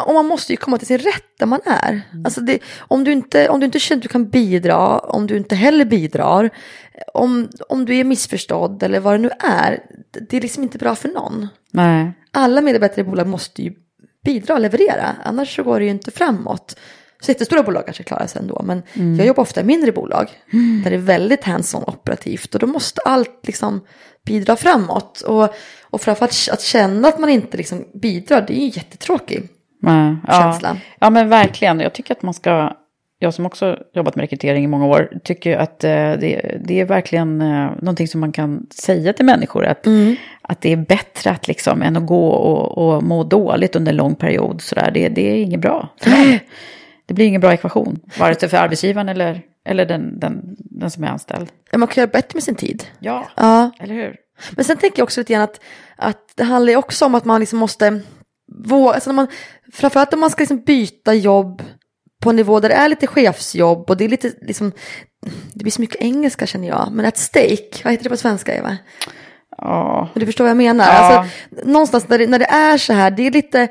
[0.00, 2.00] Och man måste ju komma till sin rätt där man är.
[2.24, 5.36] Alltså det, om, du inte, om du inte känner att du kan bidra, om du
[5.36, 6.50] inte heller bidrar,
[7.14, 9.78] om, om du är missförstådd eller vad det nu är,
[10.10, 11.48] det- det är liksom inte bra för någon.
[11.70, 12.12] Nej.
[12.32, 13.72] Alla medarbetare i bolag måste ju
[14.24, 16.76] bidra och leverera, annars så går det ju inte framåt.
[17.20, 18.82] Så jättestora bolag kanske klarar sig ändå, men
[19.18, 20.28] jag jobbar ofta i mindre bolag
[20.84, 23.80] där det är väldigt hands-on operativt och då måste allt liksom
[24.24, 25.20] bidra framåt.
[25.20, 29.52] Och, och framförallt att känna att man inte liksom bidrar, det är ju jättetråkigt.
[29.82, 30.16] Nej.
[30.26, 30.32] Ja.
[30.32, 30.76] Känsla.
[30.98, 31.80] ja, men verkligen.
[31.80, 32.76] Jag tycker att man ska,
[33.24, 36.84] jag som också jobbat med rekrytering i många år, tycker att eh, det, det är
[36.84, 39.64] verkligen eh, någonting som man kan säga till människor.
[39.64, 39.86] Att,
[40.42, 43.96] att det är bättre att liksom, än att gå och, och må dåligt under en
[43.96, 44.60] lång period.
[44.60, 44.90] Sådär.
[44.94, 45.88] Det, det är inget bra.
[47.06, 51.04] Det blir ingen bra ekvation, vare sig för arbetsgivaren eller, eller den, den, den som
[51.04, 51.48] är anställd.
[51.76, 52.84] Man kan göra bättre med sin tid.
[52.98, 53.70] Ja, Ja.
[53.80, 54.16] eller hur?
[54.56, 55.60] Men sen tänker jag också lite grann att,
[55.96, 58.00] att det handlar ju också om att man liksom måste
[58.52, 59.26] våga, alltså när man,
[59.72, 61.62] framförallt om man ska liksom byta jobb
[62.24, 64.72] på en nivå där det är lite chefsjobb och det är lite liksom,
[65.52, 68.54] det blir så mycket engelska känner jag, men at stake, vad heter det på svenska
[68.56, 68.76] Eva?
[69.58, 70.84] Ja, Du förstår vad jag menar?
[70.84, 70.92] Ja.
[70.92, 71.30] Alltså,
[71.64, 73.68] någonstans när det, när det är så här, det är lite,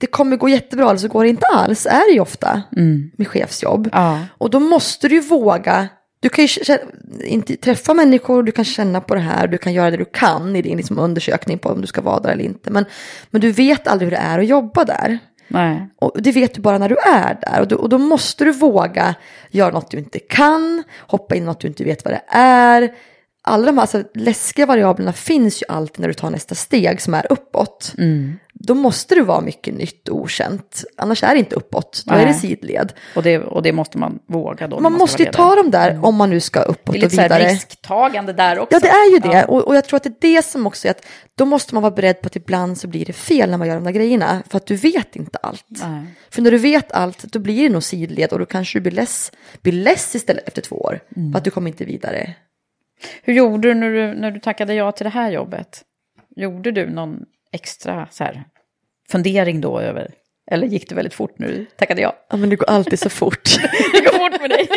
[0.00, 2.62] det kommer gå jättebra eller så går det inte alls, är det ju ofta
[3.16, 3.88] med chefsjobb.
[3.92, 4.18] Ja.
[4.38, 5.88] Och då måste du ju våga,
[6.20, 6.78] du kan ju
[7.24, 10.56] inte träffa människor, du kan känna på det här, du kan göra det du kan
[10.56, 12.70] i din liksom undersökning på om du ska vara där eller inte.
[12.70, 12.84] Men,
[13.30, 15.18] men du vet aldrig hur det är att jobba där.
[15.48, 15.88] Nej.
[15.96, 17.60] Och det vet du bara när du är där.
[17.60, 19.14] Och du, och då måste du våga
[19.50, 22.94] göra något du inte kan, hoppa in i något du inte vet vad det är.
[23.46, 27.14] Alla de här alltså, läskiga variablerna finns ju alltid när du tar nästa steg som
[27.14, 27.92] är uppåt.
[28.52, 30.84] Då måste det vara mycket nytt och okänt.
[30.96, 32.34] Annars är det inte uppåt, då är det Nej.
[32.34, 32.92] sidled.
[33.14, 34.80] Och, det, och det måste man våga då.
[34.80, 37.16] Man ska måste ju ta dem där om man nu ska uppåt Det är lite
[37.16, 37.48] och vidare.
[37.48, 38.76] risktagande där också.
[38.76, 39.44] Ja, det är ju det.
[39.44, 41.82] Och, och jag tror att det är det som också är att då måste man
[41.82, 44.42] vara beredd på att ibland så blir det fel när man gör de där grejerna.
[44.48, 45.66] För att du vet inte allt.
[45.68, 46.04] Nej.
[46.30, 48.92] För när du vet allt, då blir det nog sidled och då kanske du blir
[48.92, 51.00] less, blir less istället efter två år.
[51.16, 51.32] Mm.
[51.32, 52.34] För att du kommer inte vidare.
[53.22, 55.82] Hur gjorde du när, du när du tackade ja till det här jobbet?
[56.36, 58.44] Gjorde du någon extra så här,
[59.10, 60.10] fundering då över,
[60.50, 62.16] eller gick det väldigt fort du tackade ja?
[62.30, 63.42] Ja, men det går alltid så fort.
[63.92, 64.68] Det går fort med dig.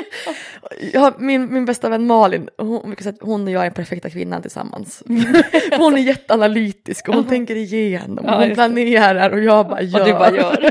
[0.93, 5.03] Ja, min, min bästa vän Malin, hon, hon och jag är perfekta kvinnan tillsammans.
[5.77, 10.05] Hon är jätteanalytisk och hon tänker igenom och Ja, hon planerar och jag bara gör.
[10.05, 10.63] du bara gör.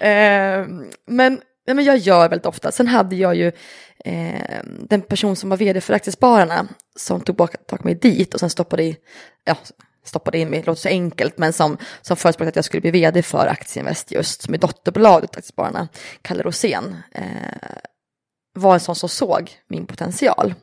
[0.60, 0.66] eh,
[1.06, 2.72] men, ja, men jag gör väldigt ofta.
[2.72, 3.52] Sen hade jag ju
[4.04, 8.40] eh, den person som var vd för Aktiespararna som tog bak, tog mig dit och
[8.40, 8.96] sen stoppade i,
[9.44, 9.56] ja,
[10.04, 12.90] stoppade in mig, det låter så enkelt, men som, som förespråkade att jag skulle bli
[12.90, 15.88] vd för Aktieinvest just, som är dotterbolaget Aktiespararna,
[16.22, 16.96] Kalle Rosén.
[17.12, 17.24] Eh,
[18.54, 20.54] var en sån som såg min potential.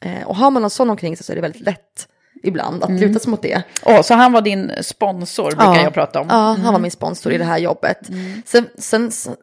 [0.00, 2.08] Eh, och har man någon sån omkring sig så är det väldigt lätt
[2.42, 3.62] ibland att luta sig mot det.
[3.84, 6.26] Åh, så han var din sponsor, brukar jag prata om.
[6.30, 7.98] Ja, han var min sponsor i det här jobbet.
[8.46, 9.34] Sen, sen så-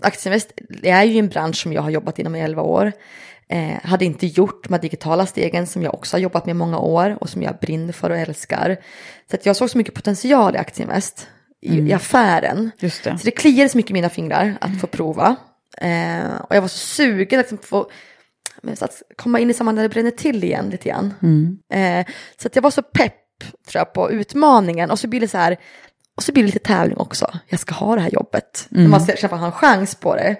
[0.00, 0.52] Aktieinvest
[0.82, 2.92] är ju en bransch som jag har jobbat inom i 11 år.
[3.48, 6.54] Eh, hade inte gjort de här digitala stegen som jag också har jobbat med i
[6.54, 8.76] många år och som jag brinner för och älskar.
[9.30, 11.28] Så att jag såg så mycket potential i Aktieinvest,
[11.60, 12.70] i, i affären.
[12.78, 13.18] Just det.
[13.18, 15.36] Så det kliade så mycket i mina fingrar att få prova.
[15.78, 17.90] Eh, och jag var så sugen liksom, att få
[18.64, 21.14] men, så att komma in i sammanhang där det bränner till igen lite grann.
[21.72, 22.06] Eh,
[22.42, 23.14] så att jag var så pepp
[23.68, 25.56] tror jag, på utmaningen och så blir det så här,
[26.16, 27.30] och så blir det lite tävling också.
[27.48, 28.68] Jag ska ha det här jobbet.
[28.74, 28.90] Mm.
[28.90, 30.36] Man ska känna att ha en chans på det.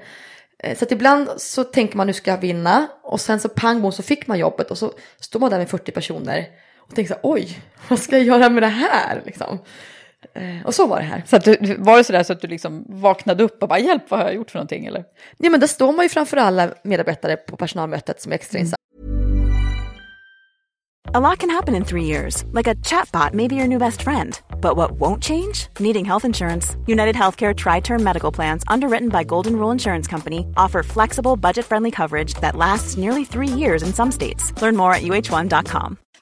[0.58, 3.82] Eh, Så att ibland så tänker man nu ska jag vinna och sen så pang
[3.82, 6.46] bom så fick man jobbet och så står man där med 40 personer
[6.78, 7.58] och tänker så här, oj,
[7.88, 9.58] vad ska jag göra med det här liksom?
[10.34, 11.22] Eh, Och så var det här.
[11.26, 14.02] Så att du, var det sådär så att du liksom vaknade upp och bara hjälp,
[14.10, 15.04] vad har jag gjort för någonting eller?
[15.38, 18.76] Ja men där står man ju framför alla medarbetare på personalmötet som är extra insatta.
[21.16, 24.02] A lot can happen in three years, like a chatbot may be your new best
[24.02, 24.40] friend.
[24.60, 25.68] But what won't change?
[25.78, 26.76] Needing health insurance.
[26.88, 31.66] United Healthcare Tri Term Medical Plans, underwritten by Golden Rule Insurance Company, offer flexible, budget
[31.66, 34.52] friendly coverage that lasts nearly three years in some states.
[34.60, 35.98] Learn more at uh1.com.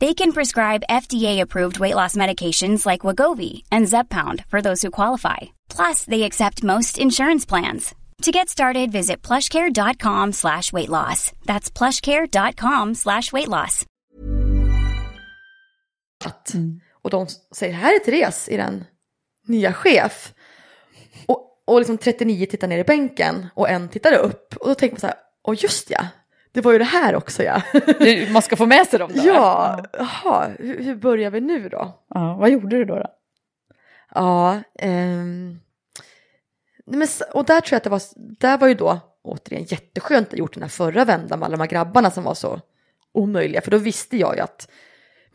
[0.00, 5.36] They can prescribe FDA-approved weight loss medications like Wagovi and Zepbound for those who qualify.
[5.68, 7.94] Plus, they accept most insurance plans.
[8.22, 11.32] To get started, visit plushcare.com slash weight loss.
[11.46, 13.84] That's plushcare.com slash weight loss.
[17.02, 17.26] och de
[17.56, 18.84] säger här är Therese, är den
[19.46, 20.34] nya chef.
[21.26, 24.94] Och, och liksom 39 tittar ner i bänken och en tittar upp och då tänker
[24.94, 25.16] man så här,
[25.48, 26.06] åh just ja,
[26.52, 27.62] det var ju det här också ja.
[28.32, 29.22] Man ska få med sig dem då?
[29.24, 32.04] ja, jaha, hur, hur börjar vi nu då?
[32.14, 32.36] ja.
[32.40, 32.94] Vad gjorde du då?
[32.94, 33.06] då?
[34.14, 34.60] Ja,
[36.86, 40.32] men, s- och där tror jag att det var, där var ju då återigen jätteskönt
[40.32, 42.60] att gjort den här förra vändan med alla de här grabbarna som var så
[43.12, 44.68] omöjliga, för då visste jag ju att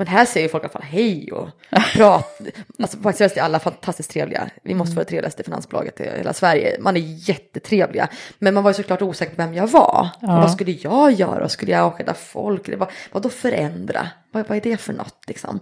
[0.04, 1.50] men här säger folk i alla fall hej och
[1.94, 2.46] pratar.
[2.80, 4.50] Alltså faktiskt är alla fantastiskt trevliga.
[4.64, 6.78] Vi måste vara det trevligaste finansbolaget i hela Sverige.
[6.80, 8.10] Man är jättetrevliga.
[8.40, 10.10] Men man var ju såklart osäker på vem jag var.
[10.22, 11.50] Och vad skulle jag göra?
[11.50, 12.68] Skulle jag avskeda folk?
[12.68, 14.08] Eller vad, vad då förändra?
[14.32, 15.60] Vad, vad är det för något liksom?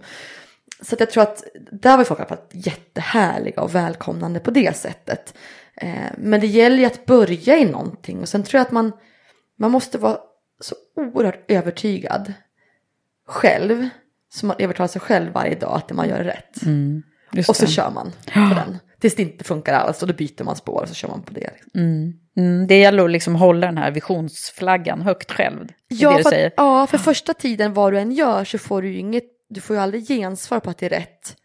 [0.80, 4.76] Så jag tror att där var folk i alla fall jättehärliga och välkomnande på det
[4.76, 5.34] sättet.
[5.76, 8.92] Eh, men det gäller ju att börja i någonting och sen tror jag att man,
[9.58, 10.18] man måste vara
[10.60, 12.32] så oerhört övertygad
[13.26, 13.88] själv.
[14.34, 16.58] Så man övertalar sig själv varje dag att det man gör är rätt.
[17.32, 17.70] Just och så det.
[17.70, 18.78] kör man på den.
[19.00, 21.32] Tills det inte funkar alls och då byter man spår och så kör man på
[21.32, 21.50] det.
[21.74, 25.66] Mm, det gäller att liksom hålla den här visionsflaggan högt själv.
[25.66, 28.82] det Ja, det för, att- ja, för första tiden vad du än gör så får
[28.82, 31.36] du ju inget, du får ju aldrig gensvar på att det är rätt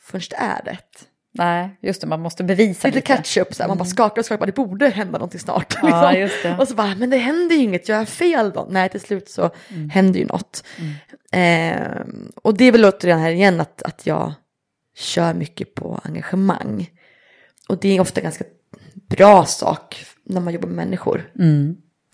[0.00, 1.06] förrän det är rätt.
[1.32, 4.46] Nej, just det, man måste bevisa Lite catch-up, så här, man bara skakar och skakar,
[4.46, 5.82] det borde hända någonting snart.
[5.82, 5.88] Mm.
[5.94, 6.60] Ja, liksom.
[6.60, 8.66] Och så bara, men det händer ju inget, jag är fel då.
[8.70, 9.90] Nej, till slut så Mm.
[9.90, 10.64] händer ju något.
[11.32, 12.00] Eh,
[12.42, 14.32] och det är väl återigen här igen att, att jag
[14.96, 16.90] kör mycket på engagemang.
[17.68, 18.44] Och det är ofta ganska
[19.08, 21.30] bra sak när man jobbar med människor.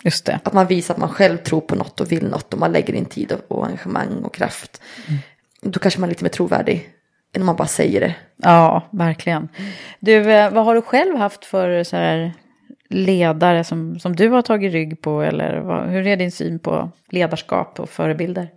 [0.03, 0.41] Just det.
[0.45, 2.95] Att man visar att man själv tror på något och vill något och man lägger
[2.95, 4.81] in tid och, och engagemang och kraft.
[5.61, 6.91] Då kanske man är lite mer trovärdig
[7.37, 8.15] än om man bara säger det.
[8.37, 9.49] Ja, verkligen.
[10.01, 12.33] Du, eh, vad har du själv haft för så här
[12.89, 15.23] ledare som, som du har tagit rygg på?
[15.23, 18.49] Eller vad, hur är din syn på ledarskap och förebilder?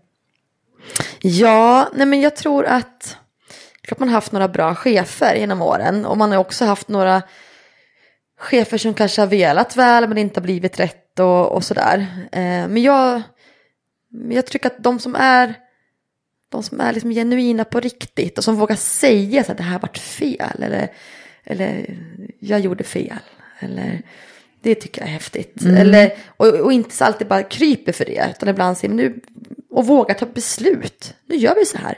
[1.21, 3.17] Ja, nej men jag tror att
[3.81, 7.21] klart man har haft några bra chefer genom åren och man har också haft några
[8.39, 12.07] chefer som kanske har velat väl men inte har blivit rätt och, och sådär.
[12.31, 13.21] Eh, men jag,
[14.29, 15.53] jag tycker att de som är
[16.49, 19.79] de som är liksom genuina på riktigt och som vågar säga så att det här
[19.79, 20.91] varit fel eller,
[21.43, 21.97] eller
[22.39, 23.19] jag gjorde fel
[23.59, 24.01] eller
[24.61, 25.65] det tycker jag är häftigt.
[25.65, 29.19] Eller, och, och inte alltid bara kryper för det utan ibland säger nu
[29.69, 31.13] och vågar ta beslut.
[31.27, 31.97] Nu gör vi så här.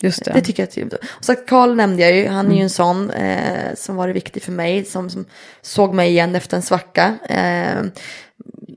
[0.00, 0.32] Just det.
[0.32, 0.94] Det tycker jag är trevligt.
[1.04, 4.42] Och så Karl nämnde jag ju, han är ju en sån eh, som var viktig
[4.42, 5.24] för mig, som, som
[5.62, 7.18] såg mig igen efter en svacka.
[7.28, 7.82] Eh,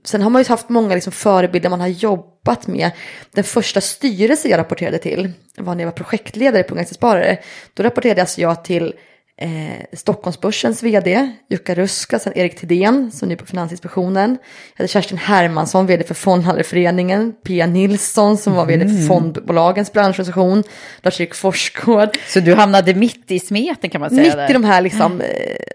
[0.03, 2.91] sen har man ju haft många liksom, förebilder man har jobbat med.
[3.31, 7.37] Den första styrelse jag rapporterade till var när jag var projektledare på Aktiesparare.
[7.73, 8.93] Då rapporterade alltså jag till
[9.41, 14.29] eh, Stockholmsbörsens vd, Jukka Ruska, sen Erik Thedéen som nu är på Finansinspektionen.
[14.73, 20.63] Jag hade Kerstin Hermansson, vd för Fondhandlarföreningen, Pia Nilsson som var vd för Fondbolagens branschorganisation,
[21.01, 22.17] Lars-Erik Forsgård.
[22.27, 24.21] Så du hamnade mitt i smeten kan man säga.
[24.21, 24.49] Mitt där.
[24.49, 25.27] i de här liksom, eh,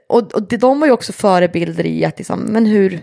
[0.08, 3.00] och, och de var ju också förebilder i att liksom, men hur,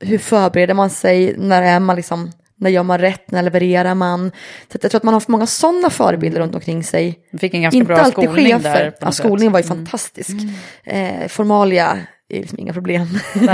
[0.00, 4.30] hur förbereder man sig, när är man liksom, när gör man rätt, när levererar man?
[4.72, 7.18] Så jag tror att man har haft många sådana förebilder runt omkring sig.
[7.32, 8.62] Du fick en ganska Inte bra alltid skolning chefer.
[8.84, 8.94] där.
[9.00, 10.36] Ja, skolningen var ju fantastisk.
[10.84, 13.06] Eh, formalia är liksom inga problem.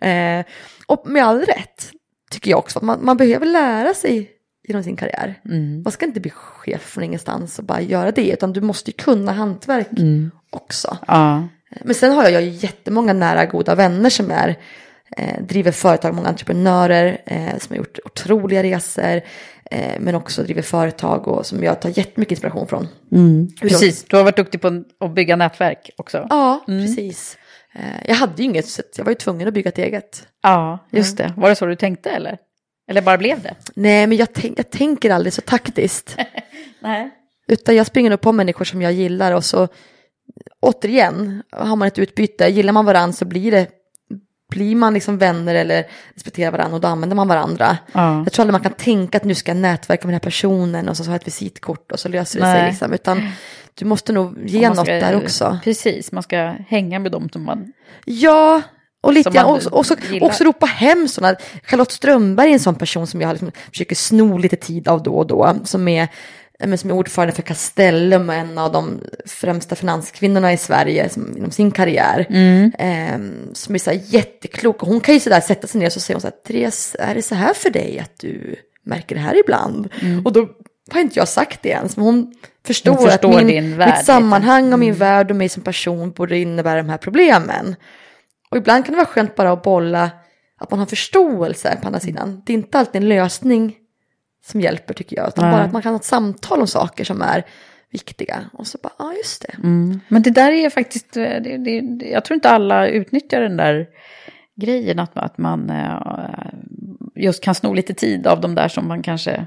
[0.00, 0.44] Eh,
[0.86, 1.90] och med all rätt
[2.30, 4.30] tycker jag också att man, man behöver lära sig
[4.68, 5.34] genom sin karriär.
[5.44, 5.82] Mm.
[5.82, 8.96] Man ska inte bli chef från ingenstans och bara göra det, utan du måste ju
[8.96, 10.30] kunna hantverk Mm.
[10.50, 10.96] också.
[11.06, 11.48] Ja.
[11.84, 14.56] Men sen har jag ju jättemånga nära goda vänner som är
[15.16, 19.20] eh, driver företag, många entreprenörer eh, som har gjort otroliga resor.
[19.70, 22.88] Eh, men också driver företag och som jag tar jättemycket inspiration från.
[23.10, 26.26] De- Precis, du har varit duktig på att bygga nätverk också.
[26.30, 27.38] Ja, precis.
[27.74, 30.26] Eh, jag hade ju inget, så jag var ju tvungen att bygga ett eget.
[30.42, 31.34] Ja, just det.
[31.36, 32.38] Var det så du tänkte eller?
[32.90, 33.54] Eller bara blev det?
[33.74, 36.16] Nej, men jag, tänk, jag tänker aldrig så taktiskt.
[36.82, 37.10] Nej.
[37.48, 39.68] Utan jag springer upp på människor som jag gillar och så
[40.60, 42.46] återigen har man ett utbyte.
[42.48, 43.66] Gillar man varandra så blir det
[44.50, 45.84] blir man liksom vänner eller
[46.14, 47.78] respekterar varandra och då använder man varandra.
[47.92, 48.22] Ja.
[48.24, 50.88] Jag tror aldrig man kan tänka att nu ska jag nätverka med den här personen
[50.88, 52.60] och så har jag ett visitkort och så löser det Nej.
[52.60, 52.92] sig liksom.
[52.92, 53.28] Utan
[53.74, 55.58] du måste nog ge Man något ska- där också.
[55.64, 57.72] Precis, man ska hänga med dem som man...
[58.04, 58.62] Ja,
[59.00, 61.36] och lite grann också, också, också ropa hem sådana.
[61.64, 65.14] Charlotte Strömberg är en sån person som jag liksom försöker sno lite tid av då
[65.14, 65.56] och då.
[65.64, 66.08] Som är,
[66.66, 71.36] men som är ordförande för Castellum och en av de främsta finanskvinnorna i Sverige som,
[71.36, 72.26] inom sin karriär.
[72.78, 74.82] Ehm, som är så här jätteklok.
[74.82, 76.96] Och hon kan ju sådär sätta sig ner och så säger hon så här, Therese,
[76.98, 79.88] är det så här för dig att du märker det här ibland?
[80.24, 80.48] Och då
[80.90, 82.34] har inte jag sagt det ens, men hon
[82.66, 86.10] förstår, Hon förstår att min, värld mitt sammanhang och min värld och mig som person
[86.10, 87.76] borde innebära de här problemen.
[88.50, 90.10] Och ibland kan det vara skönt bara att bolla,
[90.60, 92.42] att man har förståelse på andra sidan.
[92.46, 93.74] Det är inte alltid en lösning
[94.46, 95.52] som hjälper tycker jag, utan Nej.
[95.52, 97.44] bara att man kan ha ett samtal om saker som är
[97.92, 98.44] viktiga.
[98.52, 99.54] Och så bara, ja just det.
[99.54, 100.00] Mm.
[100.08, 103.86] Men det där är faktiskt, eh, det, det, jag tror inte alla utnyttjar den där
[104.56, 106.02] grejen att, att man eh,
[107.16, 109.46] just kan sno lite tid av de där som man kanske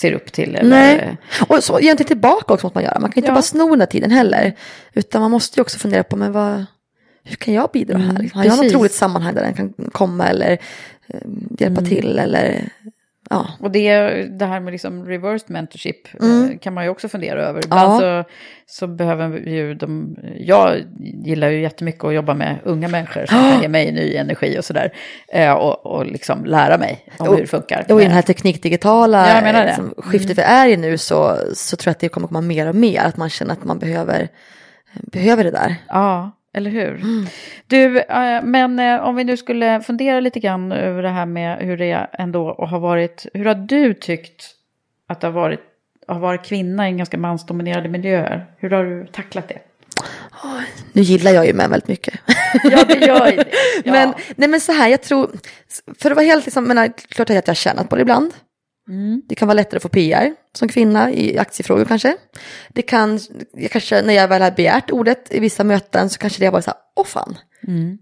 [0.00, 0.54] ser upp till.
[0.56, 1.16] Eller, Nej,
[1.48, 2.98] och så egentligen tillbaka också måste man göra.
[3.00, 3.34] Man kan inte Ja.
[3.34, 4.54] bara sno den här tiden heller.
[4.92, 6.64] Utan man måste ju också fundera på, men vad,
[7.24, 8.10] hur kan jag bidra här?
[8.10, 10.50] Mm, Har jag något roligt sammanhang där den kan komma eller
[11.08, 11.20] eh,
[11.58, 11.84] hjälpa Mm.
[11.90, 12.68] till eller
[13.30, 13.46] ja.
[13.60, 13.98] Och det,
[14.38, 16.50] det här med liksom reversed mentorship Mm.
[16.50, 17.64] eh, kan man ju också fundera över.
[17.64, 18.24] Ibland så,
[18.66, 20.76] så behöver ju de, jag
[21.24, 24.64] gillar ju jättemycket att jobba med unga människor som kan ge mig ny energi och
[24.64, 24.92] sådär.
[25.28, 27.84] Eh, och, och liksom lära mig om Och- hur det funkar.
[27.88, 31.90] Och i den här teknikdigitala Ja, liksom, skiftet vi är i nu så, så tror
[31.90, 33.00] jag att det kommer komma mer och mer.
[33.00, 34.28] Att man känner att man behöver,
[35.12, 35.76] behöver det där.
[35.88, 36.94] Ja, eller hur?
[36.94, 37.26] Mm.
[37.66, 41.58] Du, eh, men eh, om vi nu skulle fundera lite grann över det här med
[41.58, 43.26] hur det ändå har varit.
[43.34, 44.44] Hur har du tyckt
[45.08, 45.60] att det har varit
[46.08, 48.46] att vara kvinna i en ganska mansdominerade miljöer?
[48.58, 49.58] Hur har du tacklat det?
[50.92, 52.14] Nu gillar jag ju män väldigt mycket.
[52.64, 53.48] Ja, det gör ju det.
[53.84, 53.92] Ja.
[53.92, 55.30] Men, nej men så här, jag tror,
[55.98, 58.34] för att vara helt liksom, menar, klart att jag har tjänat på det ibland.
[58.88, 59.22] Mm.
[59.28, 62.16] Det kan vara lättare att få PR som kvinna i aktiefrågor kanske.
[62.68, 63.20] Det kan,
[63.52, 66.52] jag kanske, när jag väl har begärt ordet i vissa möten så kanske det har
[66.52, 67.38] varit så här, åh fan.
[67.68, 67.98] Mm.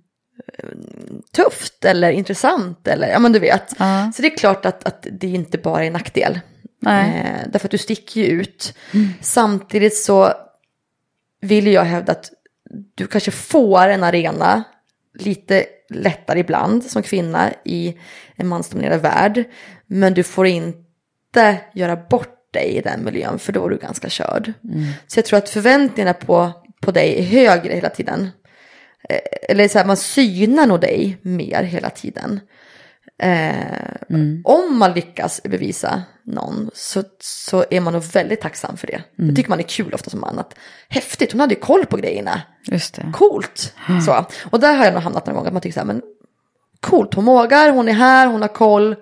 [1.32, 3.74] Tufft eller intressant eller, ja men du vet.
[3.78, 4.12] Ja.
[4.16, 6.40] Så det är klart att, att det inte bara är en nackdel.
[6.86, 7.10] Mm.
[7.10, 8.74] Eh, därför att du sticker ju ut.
[9.20, 10.32] Samtidigt så
[11.40, 12.30] vill jag hävda att
[12.94, 14.64] du kanske får en arena
[15.18, 17.98] lite lättare ibland som kvinna i
[18.36, 19.44] en mansdominerad värld.
[19.86, 24.08] Men du får inte göra bort dig i den miljön för då är du ganska
[24.08, 24.52] körd.
[25.06, 28.30] Så jag tror att förväntningarna på, på dig är högre hela tiden.
[29.08, 32.40] Eh, Eller så här, man synar nog dig mer hela tiden.
[33.22, 33.54] Eh,
[34.44, 39.02] Om man lyckas bevisa någon så, så är man nog väldigt tacksam för det.
[39.16, 40.38] Det tycker man är kul ofta som man.
[40.38, 40.54] Att,
[40.88, 42.40] häftigt, hon hade ju koll på grejerna.
[42.66, 43.12] Just det.
[43.12, 43.74] Coolt.
[44.06, 44.26] Så.
[44.50, 45.48] Och där har jag nog hamnat några gånger.
[45.48, 46.02] Att man tycker så här, men
[46.80, 48.96] coolt, hon vågar, hon är här, hon har koll.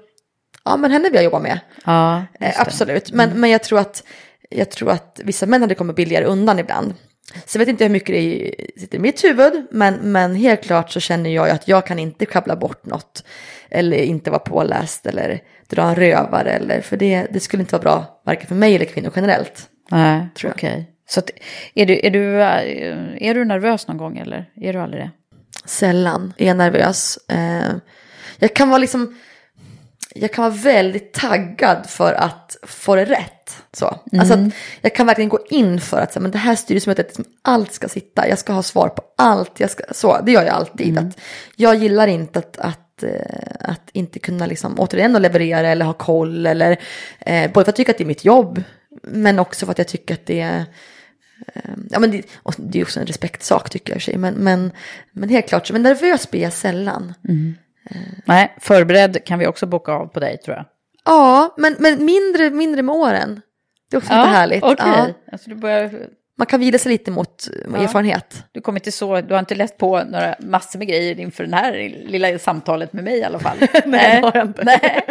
[0.71, 1.61] Ja, men henne vill jag jobba med.
[1.85, 3.13] Ja, Eh, absolut.
[3.13, 4.05] Men, men jag, tror att,
[4.51, 6.95] jag tror att vissa män hade kommit billigare undan ibland.
[7.47, 10.91] Så jag vet inte hur mycket det sitter i mitt huvud, men, men helt klart
[10.91, 13.25] så känner jag ju att jag kan inte sjabbla bort något.
[13.71, 16.51] Eller inte vara påläst eller dra en rövare.
[16.51, 19.69] Eller, för det, det skulle inte vara bra, varken för mig eller kvinnor generellt.
[19.91, 20.57] Nej, tror jag.
[20.57, 20.91] okej.
[21.09, 21.31] Så att,
[21.75, 25.11] är, du, är, du, eh, är du nervös någon gång eller är du aldrig det?
[25.65, 27.19] Sällan är jag nervös.
[27.29, 27.75] Eh,
[28.39, 29.19] jag kan vara liksom,
[30.15, 33.57] jag kan vara väldigt taggad för att få det rätt.
[33.73, 34.01] Så.
[34.19, 37.25] Alltså att jag kan verkligen gå in för att så, men det här styrelsemötet, liksom,
[37.43, 39.61] allt ska sitta, jag ska ha svar på allt.
[39.61, 40.99] Jag ska, så, det gör jag alltid.
[40.99, 41.19] Att
[41.57, 43.11] jag gillar inte att, att, eh,
[43.61, 46.47] att inte kunna liksom, återigen leverera eller ha koll.
[46.47, 46.81] Eller,
[47.21, 48.63] eh, både för att jag tycker att det är mitt jobb,
[49.03, 50.65] men också för att jag tycker att det är
[51.55, 52.23] Eh, Ja, men det,
[52.57, 54.17] det är också en respektsak tycker jag i sig.
[54.17, 54.73] Men, men,
[55.13, 57.15] men helt klart, men nervös blir jag sällan.
[58.25, 60.65] Nej, förberedd kan vi också boka av på dig tror jag.
[61.05, 63.41] Ja, men, men mindre, mindre med åren.
[63.91, 64.63] Det är också lite härligt.
[64.65, 65.91] Okej, Ja, alltså, du, börjar,
[66.41, 67.83] man kan vila sig lite mot Ja.
[67.83, 68.45] erfarenhet.
[68.53, 71.57] du, kommer inte så, du har inte läst på några massor med grejer inför det
[71.57, 71.73] här
[72.07, 73.57] lilla samtalet med mig i alla fall.
[73.87, 74.65] Nej, har jag inte.
[74.65, 75.05] Nej.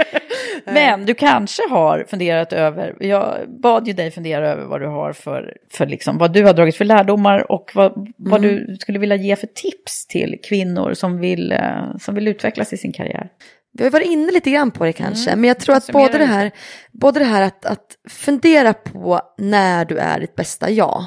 [0.65, 5.13] Men du kanske har funderat över, jag bad ju dig fundera över vad du har
[5.13, 8.55] för, för liksom, vad du har dragit för lärdomar och vad, vad Mm.
[8.67, 12.77] du skulle vilja ge för tips till kvinnor som vill, eh, som vill utvecklas i
[12.77, 13.29] sin karriär.
[13.73, 15.41] Vi har varit inne lite grann på det kanske, Mm.
[15.41, 16.51] men jag tror att Summera både det här,
[16.91, 21.03] både det här att, att fundera på när du är ditt bästa jag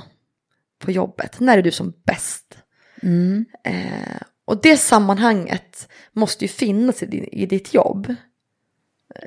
[0.83, 2.59] på jobbet, när är du som bäst?
[3.03, 3.45] Mm.
[3.65, 8.15] Eh, och det sammanhanget måste ju finnas i, din, i ditt jobb.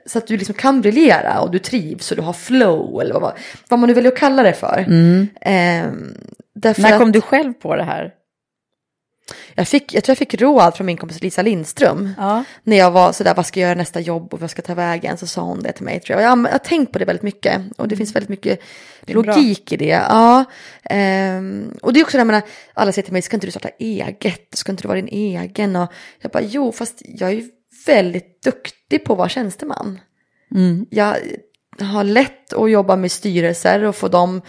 [0.05, 3.33] Så att du liksom kan briljera och du trivs och du har flow eller vad,
[3.69, 4.79] vad man nu väljer att kalla det för.
[5.41, 6.13] Eh, Mm.
[6.77, 8.13] När att kom du själv på det här?
[9.55, 12.13] Jag, fick, jag tror jag fick råd från min kompis Lisa Lindström.
[12.17, 12.43] Ja.
[12.63, 14.73] När jag var sådär, vad ska jag göra nästa jobb och vad ska jag ta
[14.73, 15.17] vägen?
[15.17, 16.31] Så sa hon det till mig tror jag.
[16.31, 17.61] Jag, har- tänkt på det väldigt mycket.
[17.77, 18.59] Och det finns väldigt mycket
[19.05, 19.23] är bra.
[19.35, 19.85] logik i det.
[20.09, 20.45] Ja.
[20.83, 22.41] Ehm, och det är också det jag menar,
[22.73, 24.47] alla säger till mig, ska inte du starta eget?
[24.53, 25.75] Ska inte du vara din egen?
[25.75, 27.49] Och jag bara, jo, fast jag är ju
[27.85, 29.99] väldigt duktig på att vara tjänsteman.
[30.55, 30.85] Mm.
[30.89, 31.15] Jag
[31.79, 34.41] har lätt att jobba med styrelser och få dem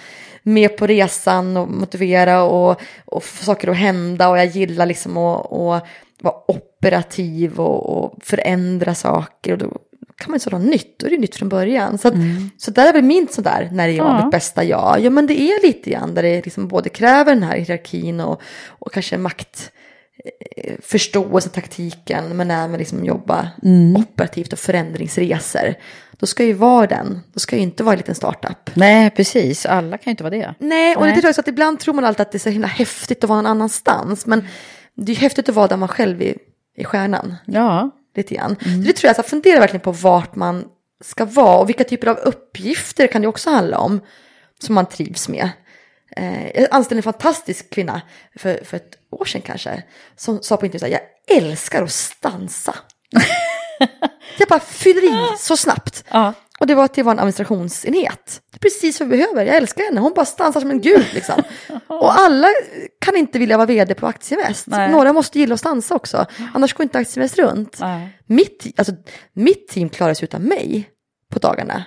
[0.42, 5.16] med på resan och motivera och, och få saker att hända och jag gillar liksom
[5.16, 5.86] att, att
[6.20, 9.78] vara operativ och, och förändra saker och då
[10.16, 11.98] kan man ju sådana nytt, då är det nytt från början.
[11.98, 12.14] Så, att,
[12.58, 14.22] så där är väl min sådär, när är jag Ja.
[14.24, 15.00] mitt bästa jag?
[15.00, 18.42] Ja men det är lite grann där det liksom både kräver den här hierarkin och,
[18.68, 19.72] och kanske makt,
[20.82, 23.48] förståelse, taktiken, men även liksom jobba
[23.96, 25.74] operativt och förändringsresor.
[26.18, 28.70] Då ska ju vara den, då ska ju inte vara en liten startup.
[28.74, 29.66] Nej, precis.
[29.66, 30.54] Alla kan ju inte vara det.
[30.58, 31.14] Nej, och Nej.
[31.14, 33.24] det tror jag så att ibland tror man alltid att det är så himla häftigt
[33.24, 34.26] att vara någon annanstans.
[34.26, 34.46] Men
[34.94, 36.34] det är ju häftigt att vara där man själv är,
[36.76, 37.34] är stjärnan.
[37.46, 37.90] Ja.
[38.16, 38.56] Lite grann.
[38.60, 40.64] Så det tror jag, så här, fundera verkligen på vart man
[41.04, 44.00] ska vara och vilka typer av uppgifter kan det också handla om
[44.60, 45.50] som man trivs med.
[46.16, 48.02] Eh, jag anställde en fantastisk kvinna
[48.36, 49.82] för, för ett år sedan kanske
[50.16, 52.74] som sa på intervjun så här, jag älskar att stansa.
[54.38, 56.04] jag bara fyller i så snabbt.
[56.10, 56.32] Ja.
[56.60, 58.40] Och det var att det var en administrationsenhet.
[58.50, 59.46] Det är precis vad vi behöver.
[59.46, 60.00] Jag älskar henne.
[60.00, 61.42] Hon bara stansar som en gud liksom.
[61.86, 62.48] Och alla
[63.00, 64.66] kan inte vilja vara vd på Aktieinvest.
[64.66, 64.90] Nej.
[64.90, 66.26] Några måste gilla att stansa också.
[66.54, 67.80] Annars går inte Aktieinvest runt.
[67.80, 68.18] Nej.
[68.26, 68.94] Mitt, alltså,
[69.32, 70.90] mitt team klarar sig utan mig
[71.32, 71.84] på dagarna.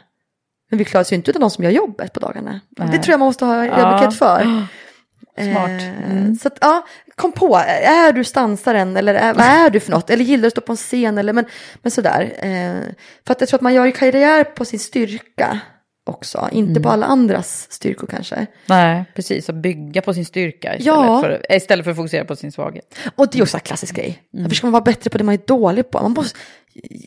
[0.69, 2.59] Men vi klarar sig inte utan de som gör jobbet på dagarna.
[2.69, 3.01] Det Nej.
[3.01, 4.41] tror jag man måste ha ödmjukhet för.
[4.41, 5.69] Smart.
[5.69, 6.35] Eh, Mm.
[6.35, 10.09] Så att, ja, kom på, är du stansaren eller är, vad är du för något?
[10.09, 11.45] Eller gillar du att stå på en scen eller men,
[11.81, 12.21] men sådär.
[12.37, 12.93] Eh,
[13.27, 15.59] för att jag tror att man gör ju karriär på sin styrka
[16.05, 16.83] också, inte Mm.
[16.83, 18.45] på alla andras styrkor kanske.
[18.65, 19.49] Nej, precis.
[19.49, 21.21] Att bygga på sin styrka istället, Ja.
[21.21, 22.95] för, istället för att fokusera på sin svaghet.
[23.15, 24.23] Och det är också en klassisk grej.
[24.33, 24.43] Mm.
[24.43, 26.01] Varför ska man vara bättre på det man är dålig på?
[26.01, 26.39] Man måste,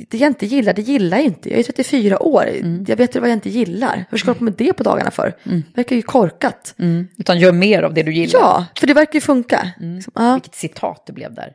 [0.09, 1.51] det jag inte gillar, det gillar jag inte.
[1.51, 2.85] Jag är 34 år, Mm.
[2.89, 4.05] jag vet vad jag inte gillar.
[4.11, 5.37] Hur ska jag hålla på med det på dagarna för?
[5.45, 6.75] Det verkar ju korkat.
[6.79, 7.09] Mm.
[7.19, 8.41] Utan gör mer av det du gillar.
[8.41, 9.71] Ja, för det verkar ju funka.
[9.81, 10.33] Liksom, ja.
[10.35, 11.53] Vilket citat det blev där.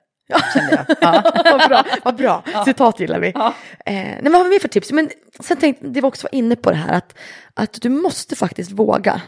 [0.54, 0.98] Kände jag.
[1.02, 1.32] Ja.
[1.46, 2.44] vad bra, vad bra.
[2.66, 3.32] Citat gillar vi.
[3.36, 3.54] Ja.
[3.86, 4.92] Eh, nej, vad har vi mer för tips?
[4.92, 7.18] Men sen tänkte det var också var inne på det här att,
[7.54, 9.22] att du måste faktiskt våga.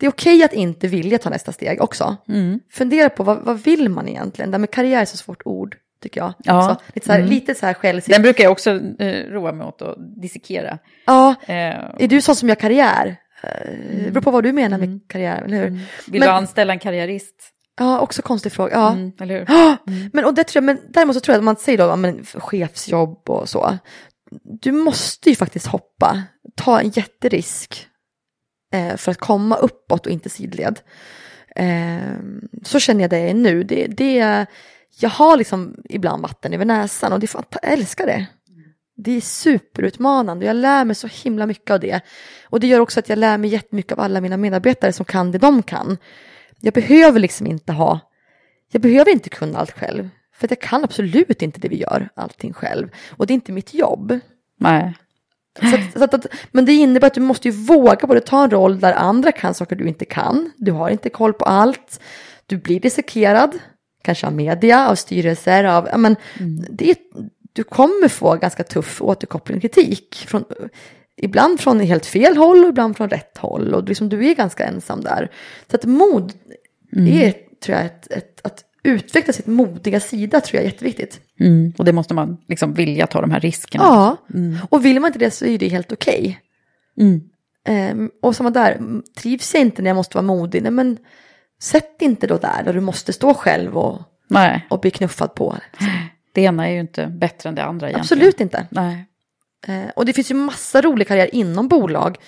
[0.00, 2.16] Det är okej att inte vilja ta nästa steg också.
[2.28, 2.60] Mm.
[2.70, 4.50] Fundera på vad, vad vill man egentligen?
[4.50, 6.32] Det här med karriär är så svårt ord, tycker jag.
[6.44, 6.62] Ja.
[6.62, 7.30] Så, lite så här, Mm.
[7.30, 8.00] lite så här själv.
[8.06, 10.78] Den brukar jag också eh, roa mig åt att dissekera.
[11.06, 11.54] Ja, Eh,
[11.98, 13.16] är du sån som gör karriär?
[13.42, 13.70] Eh,
[14.04, 15.70] Det beror på vad du menar med karriär, eller hur?
[15.70, 17.34] vill Men- du anställa en karriärist?
[17.78, 18.72] Ja, också konstig fråga.
[18.72, 18.92] Ja.
[18.92, 19.46] Mm, eller hur?
[19.48, 19.76] Ja,
[20.12, 22.24] Men, och det tror jag, men däremot så tror jag att man säger då, men,
[22.24, 23.78] chefsjobb och så.
[24.44, 26.22] Du måste ju faktiskt hoppa,
[26.56, 27.86] ta en jätterisk
[28.74, 30.80] eh, för att komma uppåt och inte sidled.
[31.56, 32.16] Eh,
[32.64, 33.62] så känner jag det nu.
[33.62, 34.46] Det, det,
[34.98, 38.26] jag har liksom ibland vatten över näsan och det är jag älskar det.
[38.96, 40.46] Det är superutmanande.
[40.46, 42.00] Jag lär mig så himla mycket av det.
[42.48, 45.32] Och det gör också att jag lär mig jättemycket av alla mina medarbetare som kan
[45.32, 45.98] det de kan.
[46.60, 48.00] Jag behöver liksom inte ha,
[48.72, 50.08] jag behöver inte kunna allt själv.
[50.34, 52.88] För jag kan absolut inte det vi gör, allting själv.
[53.10, 54.20] Och det är inte mitt jobb.
[54.58, 54.94] Nej.
[55.60, 58.50] Så att, så att, men det innebär att du måste ju våga både ta en
[58.50, 60.52] roll där andra kan saker du inte kan.
[60.56, 62.00] Du har inte koll på allt.
[62.46, 63.58] Du blir dissekerad,
[64.02, 66.16] kanske av media, av styrelser, av, ja, men,
[66.70, 66.96] det är,
[67.52, 70.24] du kommer få ganska tuff återkoppling och kritik.
[70.28, 70.44] Från,
[71.16, 73.74] ibland från helt fel håll och ibland från rätt håll.
[73.74, 75.30] Och liksom, du är ganska ensam där.
[75.70, 76.32] Så att mod
[77.08, 77.34] är,
[77.64, 81.20] tror jag, ett, ett, att utveckla sitt modiga sida tror jag är jätteviktigt.
[81.40, 81.72] Mm.
[81.78, 83.84] Och det måste man liksom vilja ta de här riskerna.
[83.84, 84.16] Ja,
[84.70, 86.40] och vill man inte det så är det helt okej.
[87.00, 87.20] Mm.
[87.64, 88.80] Ehm, och samma där,
[89.16, 90.98] trivs jag inte när jag måste vara modig, nej men
[91.62, 95.56] sätt inte då där, där du måste stå själv och, Nej, och bli knuffad på.
[96.32, 98.00] det ena är ju inte bättre än det andra egentligen.
[98.00, 98.66] Absolut inte.
[98.70, 99.06] Nej.
[99.66, 102.18] Eh, och det finns ju massa roliga karriärer inom bolag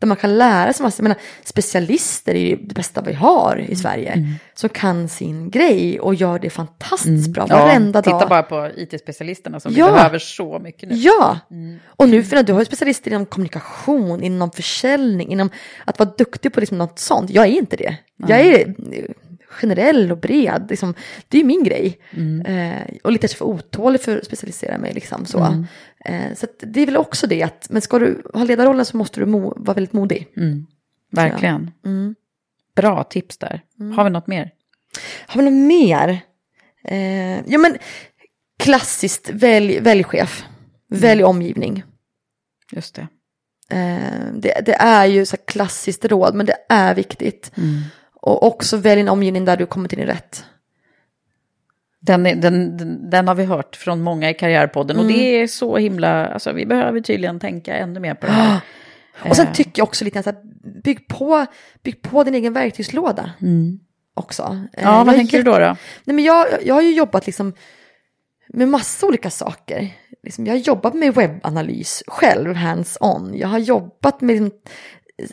[0.00, 3.64] där man kan lära sig massa, jag menar, specialister är ju det bästa vi har
[3.68, 4.12] i Sverige.
[4.12, 4.30] Mm.
[4.54, 8.28] Som kan sin grej och gör det fantastiskt bra varenda Ja, titta dag.
[8.28, 9.86] bara på it-specialisterna som Ja.
[9.86, 10.94] vi behöver så mycket nu.
[10.94, 11.78] Ja, Mm.
[11.86, 15.50] och nu för du har ju specialister inom kommunikation, inom försäljning, inom
[15.84, 17.30] att vara duktig på liksom något sånt.
[17.30, 17.96] Jag är inte det.
[18.28, 18.74] Jag är
[19.48, 20.94] generell och bred, liksom,
[21.28, 21.98] det är min grej.
[22.10, 22.40] Mm.
[22.46, 24.92] Eh, och lite för otålig för att specialisera mig.
[24.94, 25.66] Liksom, så Mm.
[26.04, 29.20] eh, så det är väl också det att, men ska du ha ledarrollen så måste
[29.20, 30.28] du mo- vara väldigt modig.
[30.36, 30.66] Mm.
[31.12, 31.70] Verkligen.
[31.84, 32.14] Mm.
[32.76, 33.62] Bra tips där.
[33.96, 34.50] Har vi något mer?
[35.26, 36.20] Har vi något mer?
[36.84, 37.76] Eh, ja men
[38.58, 40.44] klassiskt, välj, välj chef,
[40.88, 41.82] välj omgivning.
[42.72, 43.06] Just det.
[43.70, 47.52] Eh, det, det är ju så klassiskt råd, men det är viktigt.
[48.26, 50.44] Och också välj en omgivning där du kommer till din rätt.
[52.00, 52.76] Den, den,
[53.10, 54.98] den, har vi hört från många i Karriärpodden.
[54.98, 58.60] Och det är så himla, alltså vi behöver tydligen tänka ännu mer på det här.
[59.30, 59.52] Och sen Eh.
[59.52, 60.34] tycker jag också lite här,
[60.82, 61.46] bygg på,
[61.82, 63.30] bygg på din egen verktygslåda.
[64.14, 64.66] Också.
[64.72, 65.58] Eh, Ja, vad jag är tänker du då?
[65.58, 65.76] då?
[66.04, 67.52] Nej, men jag, jag har ju jobbat liksom
[68.48, 69.88] med massa olika saker.
[70.22, 73.36] Liksom, jag har jobbat med webbanalys själv, hands-on.
[73.38, 74.60] Jag har jobbat med liksom,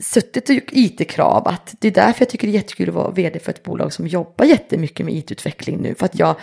[0.02, 1.48] suttit och gjort IT-krav.
[1.48, 3.94] Att det är därför jag tycker det är jättekul att vara vd för ett bolag
[3.94, 5.96] som jobbar jättemycket med IT-utveckling nu.
[5.96, 6.36] För att jag,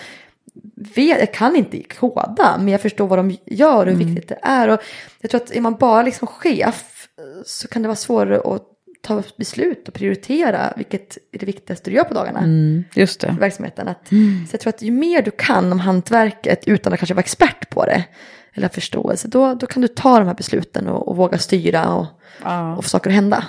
[0.95, 4.39] vet, jag kan inte koda, men jag förstår vad de gör och hur viktigt det
[4.43, 4.69] är.
[4.69, 4.81] Och
[5.21, 7.09] jag tror att är man bara liksom chef
[7.45, 8.67] så kan det vara svårare att
[9.03, 12.39] ta beslut och prioritera vilket är det viktigaste du gör på dagarna.
[12.39, 13.37] Mm, just det.
[13.41, 13.89] Verksamheten.
[13.89, 14.09] Att,
[14.49, 17.71] Så jag tror att ju mer du kan om hantverket utan att kanske vara expert
[17.71, 18.05] på det
[18.55, 22.07] eller förståelse, då, då kan du ta de här besluten och, och våga styra och,
[22.43, 22.77] Ja.
[22.77, 23.45] och få saker att hända.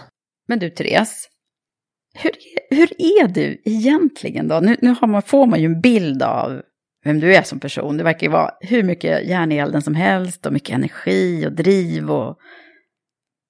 [0.48, 1.28] Men du Therese,
[2.14, 2.32] hur
[2.70, 4.60] hur är du egentligen då?
[4.60, 6.62] Nu, nu man, får man ju en bild av
[7.04, 7.98] vem du är som person.
[7.98, 11.52] Det verkar ju vara hur mycket järn i elden som helst och mycket energi och
[11.52, 12.38] driv och...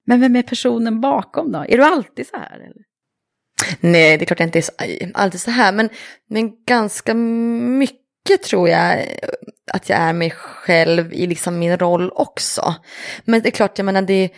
[0.05, 1.65] Men vem är personen bakom då?
[1.67, 2.55] Är du alltid så här?
[2.55, 2.83] Eller?
[3.79, 4.71] Nej, det är klart jag inte är så,
[5.13, 5.89] alltid så här, men,
[6.29, 8.00] men ganska mycket
[8.43, 9.07] tror jag
[9.72, 12.76] att jag är mig själv i liksom min roll också.
[13.26, 14.30] Men det är klart, jag menar det,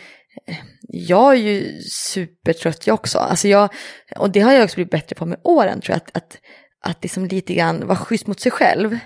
[0.88, 3.18] jag är ju supertrött jag också.
[3.18, 3.68] Alltså jag,
[4.16, 6.38] och det har jag också blivit bättre på med åren tror jag, att, att,
[6.80, 8.98] att liksom lite grann vara schysst mot sig själv.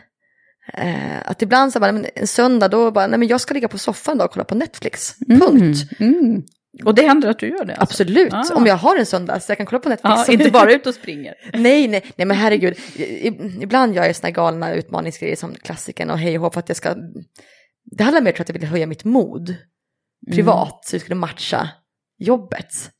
[0.73, 3.79] Eh, att ibland så bara, en söndag då bara, nej men jag ska ligga på
[3.79, 5.91] soffan då och kolla på Netflix, punkt.
[6.01, 6.43] Mm.
[6.85, 7.77] Och det händer att du gör det?
[7.77, 8.03] Alltså.
[8.03, 8.55] Absolut, Ah.
[8.55, 10.15] om jag har en söndag så jag kan kolla på Netflix.
[10.29, 11.35] Ja, inte bara ut och springer.
[11.53, 12.79] Nej, nej, nej men herregud.
[13.61, 16.95] Ibland gör jag såna galna utmaningsgrejer som klassiken och hej och för att jag ska...
[17.85, 19.55] Det handlar mer om att jag vill höja mitt mod
[20.33, 21.69] privat så det skulle matcha
[22.19, 22.91] jobbet.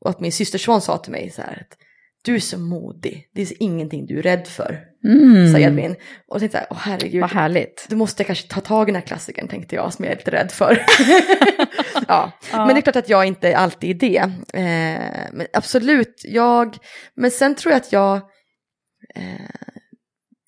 [0.00, 1.78] Och att min systerson sa till mig så här att
[2.22, 5.52] du är så modig, det är ingenting du är rädd för, Mm.
[5.52, 5.92] sa Edvin.
[6.28, 7.86] Och jag tänkte så här, åh herregud, Vad härligt.
[7.88, 10.16] då måste jag kanske ta tag i den här klassikern tänkte jag som jag är
[10.16, 10.86] lite rädd för.
[12.08, 12.32] ja.
[12.52, 14.18] men det är klart att jag inte alltid är det.
[14.60, 16.76] Eh, men absolut, jag,
[17.16, 18.16] men sen tror jag att jag,
[19.14, 19.50] eh,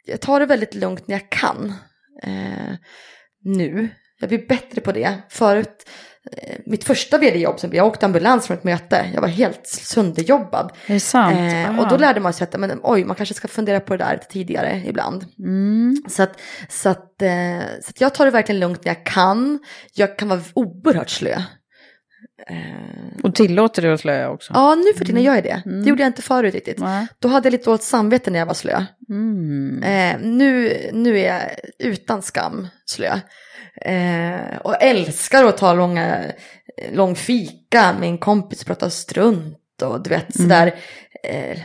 [0.05, 1.75] jag tar det väldigt lugnt när jag kan.
[2.23, 2.75] Eh,
[3.45, 3.89] nu,
[4.21, 5.13] jag blir bättre på det.
[5.29, 5.89] Förut,
[6.67, 10.73] mitt första vd-jobb, som jag åkte ambulans från ett möte, jag var helt sönderjobbad.
[10.87, 11.37] Är det sant?
[11.37, 14.05] Eh, och då lärde man sig att men, oj, man kanske ska fundera på det
[14.05, 15.25] där tidigare ibland.
[15.39, 15.97] Mm.
[16.09, 19.59] Så, att, så, att, eh, så att jag tar det verkligen lugnt när jag kan.
[19.95, 21.43] Jag kan vara oerhört slö.
[22.49, 22.57] Eh,
[23.23, 24.53] Och tillåter du att slöa också?
[24.55, 25.63] ja, nu för tiden gör jag det.
[25.65, 26.79] Det gjorde jag inte förut riktigt.
[26.79, 27.07] Nej.
[27.19, 28.85] Då hade jag lite dåligt samvete när jag var slö.
[29.09, 29.83] Mm.
[29.83, 31.43] Eh, nu, nu är jag
[31.79, 33.21] utan skam slö.
[33.81, 36.25] Eh, och älskar att ta långa,
[36.93, 40.75] lång fika med en kompis och prata strunt och du vet sådär.
[41.25, 41.59] Eh,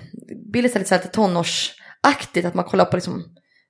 [0.52, 3.24] blir lite tonårsaktigt att man kollar på liksom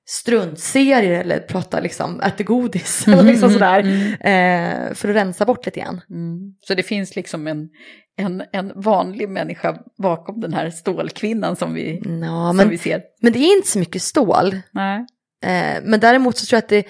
[0.05, 3.79] struntserier eller pratar liksom, äter godis eller liksom sådär.
[4.19, 6.01] Eh, för att rensa bort lite grann.
[6.09, 6.55] Mm.
[6.67, 7.69] Så det finns liksom en,
[8.17, 13.01] en, en vanlig människa bakom den här stålkvinnan som vi, Ja, som men, vi ser.
[13.21, 14.57] men det är inte så mycket stål.
[14.71, 15.05] Nej.
[15.43, 16.85] Eh, men däremot så tror jag att det,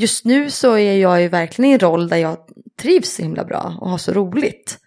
[0.00, 2.36] just nu så är jag ju verkligen i en roll där jag
[2.82, 4.78] trivs så himla bra och har så roligt.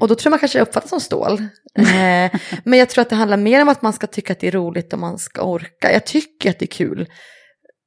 [0.00, 1.42] Och då tror jag man kanske uppfattas som stål.
[1.78, 2.30] Eh,
[2.64, 4.52] men jag tror att det handlar mer om att man ska tycka att det är
[4.52, 5.92] roligt och man ska orka.
[5.92, 7.06] Jag tycker att det är kul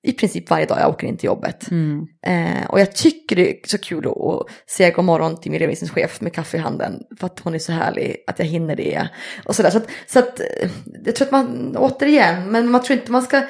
[0.03, 1.71] i princip varje dag jag åker in till jobbet.
[1.71, 2.07] Mm.
[2.25, 5.59] Eh, och jag tycker det är så kul att, att säga god morgon till min
[5.59, 7.03] redovisningschef med kaffe i handen.
[7.19, 9.09] För att hon är så härlig, att jag hinner det.
[9.45, 9.69] Och sådär.
[9.69, 10.69] Så, att, så att eh,
[11.05, 13.41] jag tror att man, återigen, men man tror inte man ska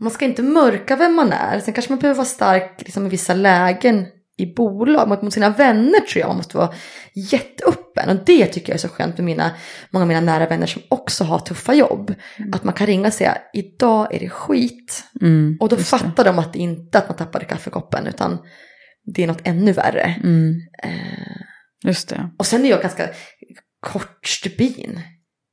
[0.00, 1.60] man ska inte mörka vem man är.
[1.60, 5.08] Sen kanske man behöver vara stark liksom, i vissa lägen i bolag.
[5.08, 6.72] Mot, mot sina vänner tror jag man måste vara
[7.32, 8.08] jätteöppen.
[8.18, 9.50] Och det tycker jag är så skönt med mina,
[9.90, 12.14] många av mina nära vänner som också har tuffa jobb.
[12.52, 15.04] Att man kan ringa och säga idag är det skit.
[15.20, 15.56] Mm.
[15.60, 18.38] Och då fattar de att det inte är att man tappade kaffekoppen utan
[19.14, 20.14] det är något ännu värre.
[20.24, 20.54] Mm.
[20.82, 21.42] Eh,
[21.84, 22.30] Just det.
[22.38, 23.08] och sen är jag ganska
[23.80, 25.00] kort stubin.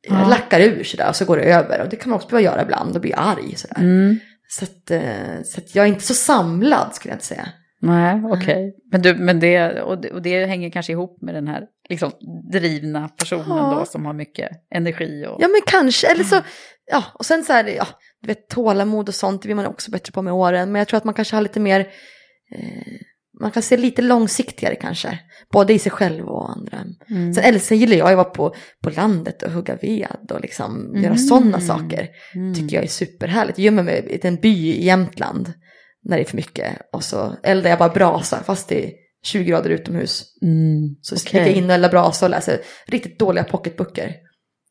[0.10, 0.28] Jag Ja.
[0.28, 1.82] lackar ur sådär och så går det över.
[1.82, 3.78] Och det kan man också behöva göra ibland och bli arg sådär.
[3.82, 4.20] Mm.
[4.48, 7.50] Så, att, eh, så att jag är inte så samlad skulle jag inte säga.
[7.82, 8.76] Nej, okej.
[8.92, 12.12] Men, du, men det, och det, och det hänger kanske ihop med den här liksom,
[12.52, 13.76] drivna personen Ja.
[13.80, 15.38] då som har mycket energi och...
[15.42, 16.42] Ja men kanske, eller så,
[16.92, 17.88] ja och sen så är det, ja,
[18.22, 20.72] du vet tålamod och sånt det blir man också bättre på med åren.
[20.72, 21.80] Men jag tror att man kanske har lite mer,
[22.56, 22.94] eh,
[23.42, 25.20] man kan se lite långsiktigare kanske.
[25.52, 26.78] Både i sig själv och andra.
[27.10, 27.34] Mm.
[27.34, 30.92] Sen, eller sen gillar jag att vara på, på landet och hugga ved och liksom
[30.96, 31.18] göra Mm.
[31.18, 32.08] sådana saker.
[32.36, 32.56] Mm.
[32.56, 33.58] Tycker jag är superhärligt.
[33.60, 35.54] Gömmer mig i en by i Jämtland
[36.04, 36.78] när det är för mycket.
[36.94, 38.92] Och så eldar jag bara brasa fast det är
[39.26, 40.24] 20 grader utomhus.
[40.42, 40.96] Mm.
[41.02, 44.16] Så sticker jag in och eldar brasa och läser riktigt dåliga pocketböcker.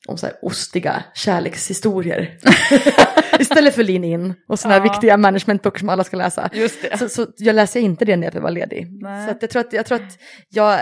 [0.08, 2.38] Om så här ostiga kärlekshistorier.
[3.40, 4.92] Istället för Lean In och sådana här Ja.
[4.92, 6.50] viktiga managementböcker som alla ska läsa.
[6.52, 6.98] Just det.
[6.98, 8.86] Så, så jag läser inte det när jag var ledig.
[9.02, 9.24] Nej.
[9.26, 10.18] Så att jag tror att, jag, tror att
[10.48, 10.80] jag,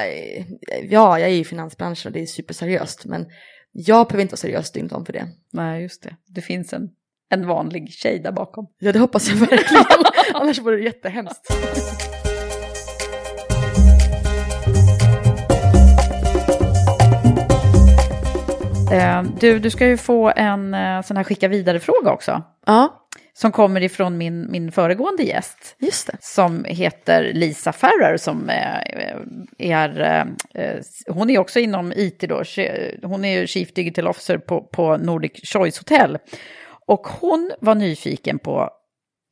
[0.91, 3.05] ja, jag är i finansbranschen och det är superseriöst.
[3.05, 3.27] Men
[3.73, 5.27] jag behöver inte vara seriös dygnet om för det.
[5.53, 6.17] Nej, just det.
[6.27, 6.89] Det finns en,
[7.31, 8.67] en vanlig tjej där bakom.
[8.79, 9.85] Ja, det hoppas jag verkligen.
[10.35, 11.47] Annars vore det jättehemskt.
[19.41, 22.43] Du, du ska ju få en eh, sån här skicka vidare-fråga också.
[22.67, 23.03] Ja,
[23.35, 25.77] som kommer ifrån min, min föregående gäst.
[25.79, 26.17] Just det.
[26.21, 28.77] Som heter Lisa Farrer som eh,
[29.59, 30.01] är,
[30.55, 30.75] eh,
[31.07, 32.43] hon är också inom IT då,
[33.03, 36.19] hon är Chief Digital Officer på, på Nordic Choice Hotel.
[36.87, 38.71] Och hon var nyfiken på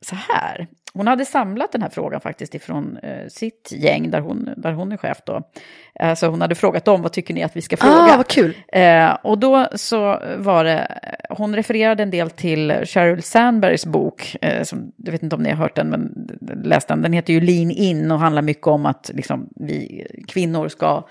[0.05, 4.49] så här, hon hade samlat den här frågan faktiskt ifrån eh, sitt gäng där hon,
[4.57, 5.41] där hon är chef då.
[5.99, 7.93] Eh, så hon hade frågat dem, vad tycker ni att vi ska fråga?
[7.93, 8.57] Ah, vad kul.
[8.67, 14.63] Eh, och då så var det, hon refererade en del till Sheryl Sandbergs bok, eh,
[14.63, 16.29] som, jag vet inte om ni har hört den, men
[16.63, 17.01] läst den.
[17.01, 21.03] Den heter ju Lean In och handlar mycket om att liksom, vi kvinnor ska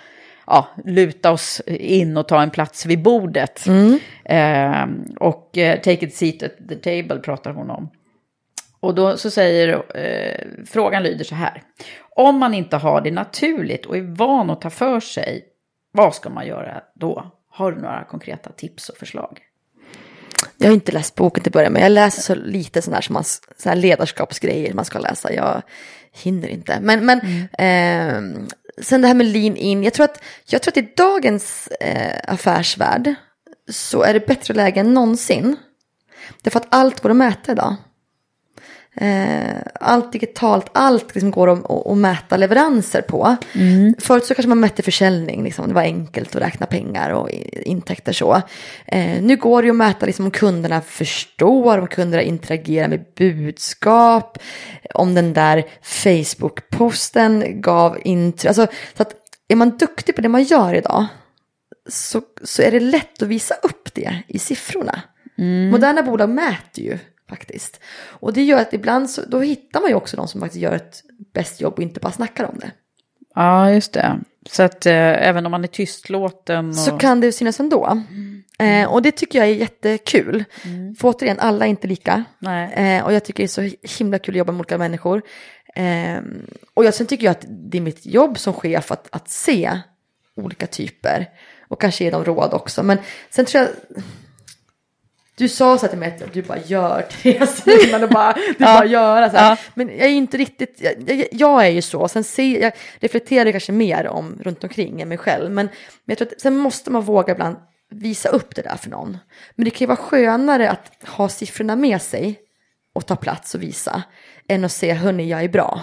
[0.46, 3.66] ja, luta oss in och ta en plats vid bordet.
[3.66, 3.98] Mm.
[4.24, 7.88] Eh, och eh, Take a seat at the table pratar hon om.
[8.80, 11.62] Och då så säger eh, frågan lyder så här.
[12.16, 15.44] Om man inte har det naturligt och är van att ta för sig,
[15.92, 17.30] vad ska man göra då?
[17.50, 19.40] Har du några konkreta tips och förslag?
[20.58, 23.12] Jag har inte läst boken till början, men jag läser så lite sådana här, som
[23.12, 23.24] man,
[23.58, 25.32] så här ledarskapsgrejer man ska läsa.
[25.32, 25.62] Jag
[26.12, 26.80] hinner inte.
[26.80, 28.36] Men, men mm.
[28.38, 28.46] eh,
[28.82, 29.82] sen det här med lean in.
[29.82, 33.14] Jag tror att, jag tror att i dagens eh, affärsvärld
[33.68, 35.56] så är det bättre läge än någonsin.
[36.42, 37.76] Därför att allt går att mäta idag.
[38.96, 43.36] Eh, allt digitalt, allt liksom går att, att, mäta leveranser på.
[43.54, 43.94] Mm.
[43.98, 48.12] Förut så kanske man mätte försäljning, liksom, det var enkelt att räkna pengar och intäkter
[48.12, 48.42] så.
[48.86, 54.38] Eh, nu går det att mäta liksom, om kunderna förstår, om kunderna interagerar med budskap,
[54.94, 58.48] om den där Facebook-posten gav intryck.
[58.48, 58.66] Alltså,
[58.96, 59.14] så att
[59.48, 61.06] är man duktig på det man gör idag
[61.88, 65.02] så, så är det lätt att visa upp det i siffrorna.
[65.38, 65.70] Mm.
[65.70, 66.98] Moderna bolag mäter ju
[67.30, 67.80] faktiskt.
[68.06, 70.72] Och det gör att ibland så då hittar man ju också de som faktiskt gör
[70.72, 71.02] ett
[71.34, 72.70] bäst jobb och inte bara snackar om det.
[73.34, 74.20] Ja, just det.
[74.50, 76.68] Så att eh, även om man är tystlåten.
[76.68, 76.74] Och...
[76.74, 77.86] Så kan det synas ändå.
[77.86, 78.42] Mm.
[78.58, 80.44] Eh, och det tycker jag är jättekul.
[80.64, 80.94] Mm.
[80.94, 82.24] För återigen, alla är inte lika.
[82.74, 85.22] Eh, och jag tycker det är så himla kul att jobba med olika människor.
[85.74, 86.22] Eh,
[86.74, 89.80] och jag, sen tycker jag att det är mitt jobb som chef att, att se
[90.36, 91.28] olika typer.
[91.68, 92.82] Och kanske ge dem råd också.
[92.82, 92.98] Men
[93.30, 94.02] sen tror jag
[95.40, 98.74] du sa så till mig att du bara gör Therese, men bara, du ja.
[98.74, 99.56] bara göra så ja.
[99.74, 103.50] Men jag är ju inte riktigt, jag, jag, är ju så, sen ser, jag reflekterar
[103.50, 105.50] kanske mer om runt omkring än mig själv.
[105.50, 105.72] Men, men
[106.04, 107.56] jag tror att sen måste man våga ibland
[107.90, 109.18] visa upp det där för någon.
[109.54, 112.38] Men det kan ju vara skönare att ha siffrorna med sig
[112.94, 114.02] och ta plats och visa
[114.48, 115.82] än att säga hörni jag är bra.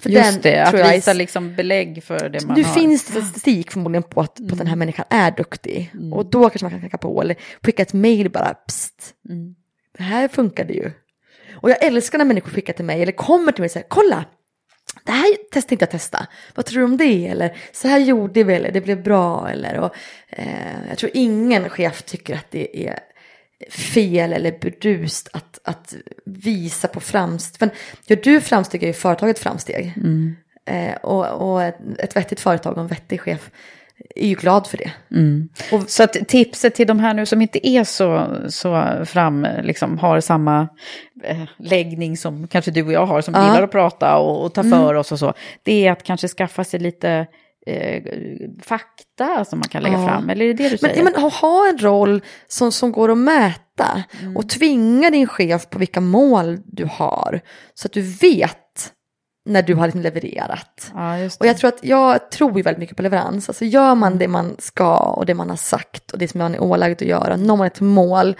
[0.00, 1.14] För Just det, att visa är...
[1.14, 2.74] liksom belägg för det man nu har.
[2.74, 4.48] Nu finns statistik förmodligen på att, mm.
[4.48, 4.78] på att den här mm.
[4.78, 5.90] människan är duktig.
[5.94, 6.12] Mm.
[6.12, 9.54] Och då kanske man kan knacka på eller skicka ett mail bara, psst, mm.
[9.98, 10.90] det här funkade ju.
[11.52, 14.24] Och jag älskar när människor skickar till mig eller kommer till mig och säger, kolla,
[15.04, 16.26] det här testade inte jag testa.
[16.54, 17.26] Vad tror du om det?
[17.26, 19.48] Eller så här gjorde vi, eller det blev bra.
[19.48, 19.94] Eller, och,
[20.28, 22.98] eh, jag tror ingen chef tycker att det är
[23.70, 25.94] fel eller burdust att, att
[26.24, 27.60] visa på framsteg.
[27.60, 27.70] Men
[28.06, 29.92] gör du framsteg är ju företaget framsteg.
[29.96, 30.36] Mm.
[30.66, 31.62] Eh, och, och
[31.98, 33.50] ett vettigt företag och en vettig chef
[34.16, 34.92] är ju glad för det.
[35.10, 35.48] Mm.
[35.72, 39.98] Och, så att tipset till de här nu som inte är så, så fram, liksom
[39.98, 40.68] har samma
[41.24, 43.46] eh, läggning som kanske du och jag har, som ja.
[43.46, 44.96] gillar att prata och, och ta för mm.
[44.96, 47.26] oss och så, det är att kanske skaffa sig lite
[47.66, 48.02] eh,
[48.62, 50.06] fakta som man kan lägga ja.
[50.06, 50.30] fram?
[50.30, 51.04] Eller är det det du säger?
[51.04, 54.36] Men, men ha en roll som, som går att mäta mm.
[54.36, 57.40] och tvinga din chef på vilka mål du har
[57.74, 58.56] så att du vet
[59.46, 60.92] när du har liksom levererat.
[60.94, 63.48] Ja, och jag tror att jag tror ju väldigt mycket på leverans.
[63.48, 66.54] Alltså gör man det man ska och det man har sagt och det som man
[66.54, 68.36] är ålagd att göra, når man ett mål,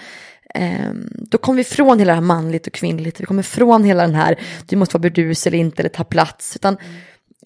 [0.54, 0.90] eh,
[1.30, 4.14] då kommer vi ifrån hela det här manligt och kvinnligt, vi kommer ifrån hela den
[4.14, 7.00] här, du måste vara burdus eller inte eller ta plats, utan mm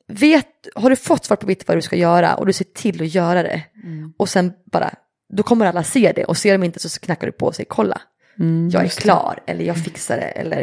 [0.09, 3.03] vet, har du fått svart på vitt vad du ska göra och du ser till
[3.03, 4.13] att göra det mm.
[4.17, 4.95] och sen bara,
[5.33, 7.69] då kommer alla se det och ser de inte så knackar du på och säger
[7.69, 8.01] kolla,
[8.39, 9.53] mm, jag är klar det.
[9.53, 10.61] eller jag fixar det eller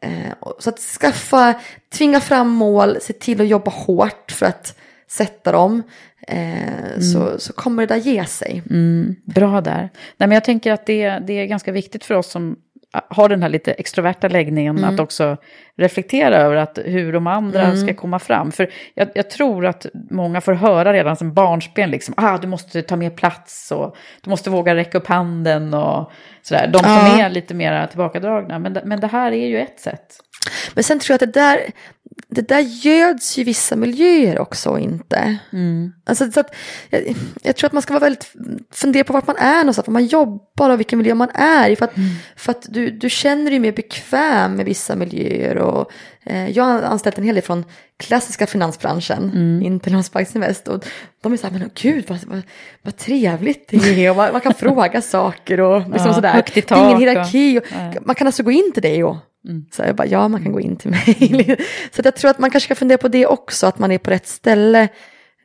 [0.00, 1.54] eh, så att skaffa,
[1.92, 5.82] tvinga fram mål, se till att jobba hårt för att sätta dem.
[6.28, 7.02] Eh, mm.
[7.02, 8.62] så, så kommer det där ge sig.
[8.70, 9.90] Mm, bra där.
[10.16, 12.56] Nej, men jag tänker att det, det är ganska viktigt för oss som
[12.92, 14.94] har den här lite extroverta läggningen, mm.
[14.94, 15.36] att också
[15.76, 17.76] reflektera över att hur de andra mm.
[17.76, 18.52] ska komma fram.
[18.52, 22.82] För jag, jag, tror att många får höra redan som barnsben, liksom, ah, du måste
[22.82, 26.12] ta mer plats och du måste våga räcka upp handen och
[26.42, 26.66] sådär.
[26.72, 27.24] De som ja.
[27.24, 30.20] är lite mer tillbakadragna, men, men det här är ju ett sätt.
[30.74, 31.60] Men sen tror jag att det där,
[32.28, 35.38] det där göds ju vissa miljöer också inte.
[35.52, 35.92] Mm.
[36.04, 36.54] Alltså, så att,
[36.90, 38.32] jag, jag, tror att man ska vara väldigt
[38.70, 41.76] fundera på vart man är någonstans, var man jobbar och vilken miljö man är i.
[41.76, 42.08] För att, mm.
[42.36, 45.90] för att du, du känner dig mer bekväm med vissa miljöer och
[46.36, 47.64] jag har anställt en hel del från
[47.96, 49.62] klassiska finansbranschen Mm.
[49.62, 50.84] in till Landsbygdsinvest och
[51.22, 52.42] de är så här, men gud vad, vad,
[52.82, 56.42] vad trevligt det är och man, man kan fråga saker och liksom Ja, sådär.
[56.54, 57.98] det är ingen och- hierarki och Nej.
[58.02, 59.16] man kan alltså gå in till dig och
[59.48, 59.64] Mm.
[59.72, 61.56] så jag bara, ja man kan gå in till mig.
[61.92, 63.98] så att jag tror att man kanske ska fundera på det också, att man är
[63.98, 64.82] på rätt ställe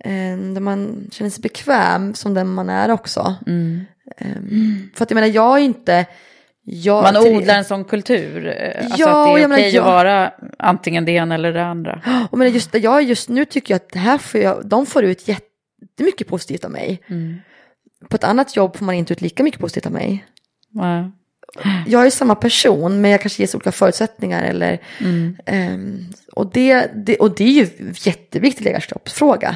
[0.03, 3.35] eh, där man känner sig bekväm som den man är också.
[3.47, 3.81] Mm.
[4.17, 4.27] Eh,
[4.95, 6.05] För att jag menar, jag är inte...
[6.65, 8.47] Jag, Man odlar en sån kultur.
[8.47, 11.65] eh, Alltså Ja, att det är okej jag- att vara antingen det ena eller det
[11.65, 12.01] andra.
[12.31, 15.03] Och men just, jag just nu tycker jag att det här får jag, de får
[15.03, 17.01] ut jättemycket positivt av mig.
[17.07, 17.37] Mm.
[18.09, 20.25] På ett annat jobb får man inte ut lika mycket positivt av mig.
[20.69, 21.11] Ja.
[21.87, 25.37] Jag är samma person men jag kanske ges olika förutsättningar eller Mm.
[25.45, 29.55] ehm, och, det, det, och det är ju jätteviktig ledarskapsfråga.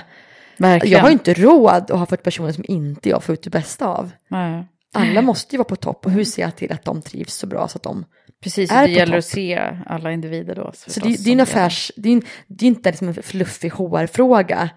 [0.58, 0.93] Verkligen.
[0.93, 3.49] Jag har ju inte råd att ha 40 personer som inte jag får ut det
[3.49, 4.12] bästa av.
[4.28, 4.66] Nej.
[4.97, 7.47] Alla måste ju vara på topp och hur ser jag till att de trivs så
[7.47, 8.05] bra så att de
[8.43, 9.17] Precis, är det på gäller topp.
[9.17, 10.71] att se alla individer då.
[10.75, 14.69] Så det, det är en affärs, det är, det är inte liksom en fluffig HR-fråga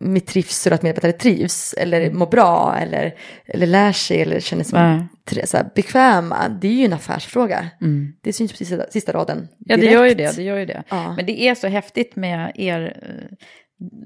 [0.00, 3.14] med trivsel och att medarbetare trivs eller mår bra eller,
[3.46, 6.48] eller lär sig eller känner sig tre- så här, bekväma.
[6.48, 7.66] Det är ju en affärsfråga.
[7.80, 8.12] Mm.
[8.20, 9.48] Det syns på sista, sista raden.
[9.58, 10.36] Ja, det gör ju direkt.
[10.36, 10.42] det.
[10.42, 10.82] det, gör ju det.
[10.88, 11.12] Ja.
[11.16, 13.36] Men det är så häftigt med er eh,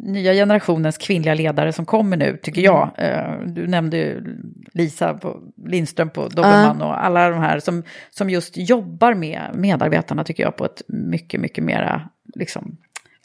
[0.01, 2.91] nya generationens kvinnliga ledare som kommer nu, tycker jag.
[2.99, 4.25] Eh, Du nämnde ju
[4.73, 10.25] Lisa på, Lindström på Dobermann och alla de här som, som just jobbar med medarbetarna,
[10.25, 12.77] tycker jag, på ett mycket, mycket mera, liksom,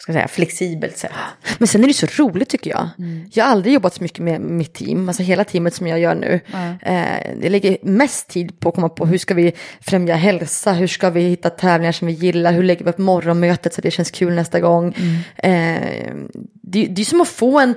[0.01, 1.11] ska säga, flexibelt sätt.
[1.57, 2.89] Men sen är det så roligt tycker jag.
[2.99, 3.29] Mm.
[3.33, 6.15] Jag har aldrig jobbat så mycket med mitt team, alltså hela teamet som jag gör
[6.15, 6.39] nu.
[6.81, 10.87] Eh, jag lägger mest tid på att komma på hur ska vi främja hälsa, hur
[10.87, 14.11] ska vi hitta tävlingar som vi gillar, hur lägger vi upp morgonmötet så det känns
[14.11, 14.95] kul nästa gång.
[14.97, 15.15] Mm.
[15.37, 16.15] Eh,
[16.63, 17.73] det, det är som att få en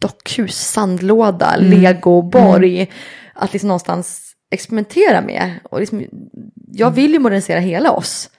[0.00, 1.80] dockhus, sandlåda, Mm.
[1.80, 2.90] lego, borg,
[3.34, 5.50] att liksom någonstans experimentera med.
[5.62, 6.04] Och liksom,
[6.72, 8.30] jag vill ju modernisera hela oss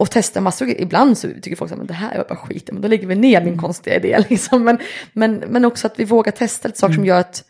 [0.00, 0.68] och testa massor.
[0.68, 3.44] Ibland så tycker folk att det här är bara skit, men då lägger vi ner
[3.44, 4.24] min konstiga idé.
[4.28, 4.64] Liksom.
[4.64, 4.78] Men,
[5.12, 7.44] men, men också att vi vågar testa lite saker som gör att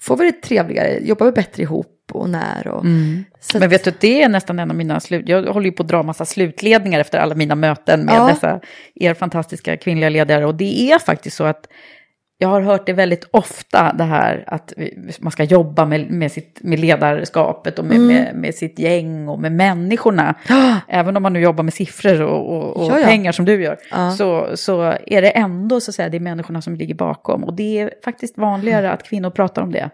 [0.00, 2.68] får vi det trevligare, jobbar vi bättre ihop och när.
[2.68, 3.24] Och, Men
[3.54, 5.28] att- vet du, det är nästan en av mina slut...
[5.28, 8.26] Jag håller ju på att dra massa slutledningar efter alla mina möten med Ja.
[8.26, 8.60] dessa
[8.94, 10.46] er fantastiska kvinnliga ledare.
[10.46, 11.66] Och det är faktiskt så att
[12.42, 14.72] jag har hört det väldigt ofta, det här att
[15.20, 18.06] man ska jobba med, med, sitt, med ledarskapet och med, Mm.
[18.06, 20.34] med, med sitt gäng och med människorna.
[20.88, 23.06] Även om man nu jobbar med siffror och, och, och Ja, ja.
[23.06, 24.10] pengar som du gör, Ja.
[24.10, 27.44] så, så är det ändå så att säga, det är människorna som ligger bakom.
[27.44, 29.90] Och det är faktiskt vanligare att kvinnor pratar om det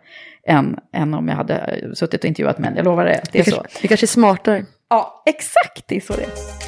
[0.47, 2.73] än, än om jag hade suttit och intervjuat män.
[2.77, 3.51] Jag lovar det, det är så.
[3.51, 4.65] kanske, vi kanske är smartare.
[4.91, 6.68] Ja, exakt, det är så det är.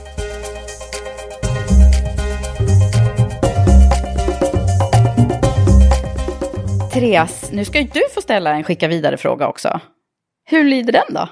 [6.93, 9.81] Therese, nu ska ju du få ställa en skicka vidare-fråga också.
[10.45, 11.29] Hur lyder den då?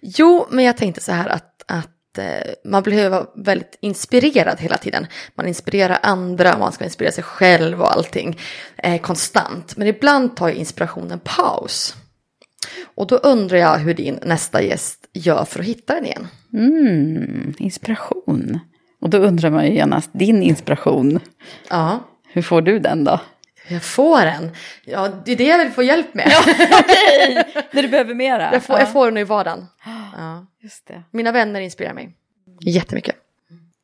[0.00, 4.76] Jo, men jag tänkte så här att, att eh, man behöver vara väldigt inspirerad hela
[4.76, 5.06] tiden.
[5.34, 8.38] Man inspirerar andra, man ska inspirera sig själv och allting
[8.76, 9.76] eh, konstant.
[9.76, 11.96] Men ibland tar ju inspirationen paus.
[12.94, 16.26] Och då undrar jag hur din nästa gäst gör för att hitta den igen.
[16.52, 18.58] Mm, inspiration.
[19.00, 21.20] Och då undrar man ju genast, din inspiration,
[21.70, 22.00] Ja,
[22.32, 23.20] hur får du den då?
[23.68, 24.50] Jag får den.
[24.84, 26.32] Ja, det är det jag vill få hjälp med.
[26.40, 28.50] Okej, när du behöver mera.
[28.52, 29.66] jag, får, jag får den i vardagen.
[30.16, 30.46] Ja.
[30.60, 31.02] Just det.
[31.10, 32.12] Mina vänner inspirerar mig
[32.60, 33.16] jättemycket.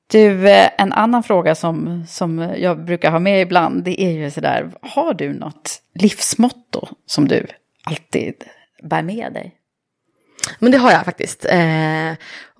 [0.06, 4.30] Du, eh, en annan fråga som, som jag brukar ha med ibland, det är ju
[4.30, 7.46] sådär, har du något livsmotto som du
[7.84, 8.34] alltid
[8.82, 9.54] bär med dig?
[10.58, 11.44] Men det har jag faktiskt.
[11.44, 12.12] Eh,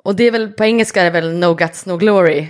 [0.03, 2.49] och det är väl på engelska är det väl no guts no glory.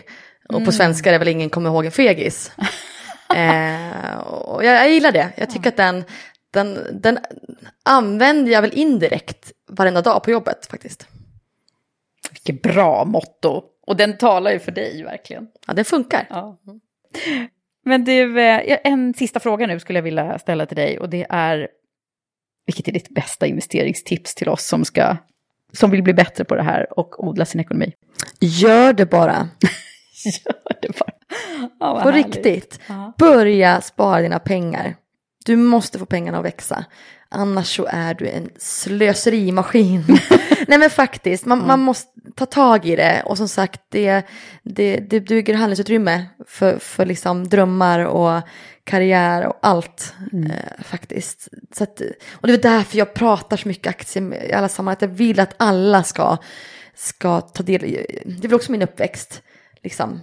[0.48, 2.52] Och på svenska är det väl ingen kommer ihåg en fegis.
[3.34, 5.32] eh, och jag, jag gillar det.
[5.36, 6.04] Jag tycker att den,
[6.50, 7.18] den, den
[7.82, 11.06] använder jag väl indirekt varenda dag på jobbet faktiskt.
[12.30, 13.62] Vilket bra motto.
[13.86, 15.48] Och den talar ju för dig verkligen.
[15.66, 16.26] Ja, den funkar.
[16.30, 16.58] Ja.
[17.84, 20.98] Men du, eh, en sista fråga nu skulle jag vilja ställa till dig.
[20.98, 21.68] Och det är,
[22.66, 25.16] vilket är ditt bästa investeringstips till oss som, ska,
[25.72, 27.92] som vill bli bättre på det här och odla sin ekonomi?
[28.40, 29.48] Gör det bara.
[30.24, 31.12] Gör det bara.
[31.78, 32.36] Vad På härligt.
[32.36, 32.80] riktigt.
[32.86, 33.12] Ja.
[33.18, 34.96] Börja spara dina pengar.
[35.44, 36.84] Du måste få pengarna att växa.
[37.28, 40.04] Annars så är du en slöserimaskin.
[40.68, 43.22] Nej men faktiskt, man, man måste ta tag i det.
[43.24, 44.22] Och som sagt, det,
[44.62, 48.42] det, det bygger handlingsutrymme för, för liksom drömmar och
[48.84, 50.14] karriär och allt.
[50.32, 51.48] Eh, faktiskt.
[51.72, 52.00] Så att,
[52.32, 54.92] och det är därför jag pratar så mycket aktier i alla sammanhang.
[54.92, 56.36] Att jag vill att alla ska,
[56.94, 59.42] ska ta del det är väl också min uppväxt.
[59.82, 60.20] Liksom.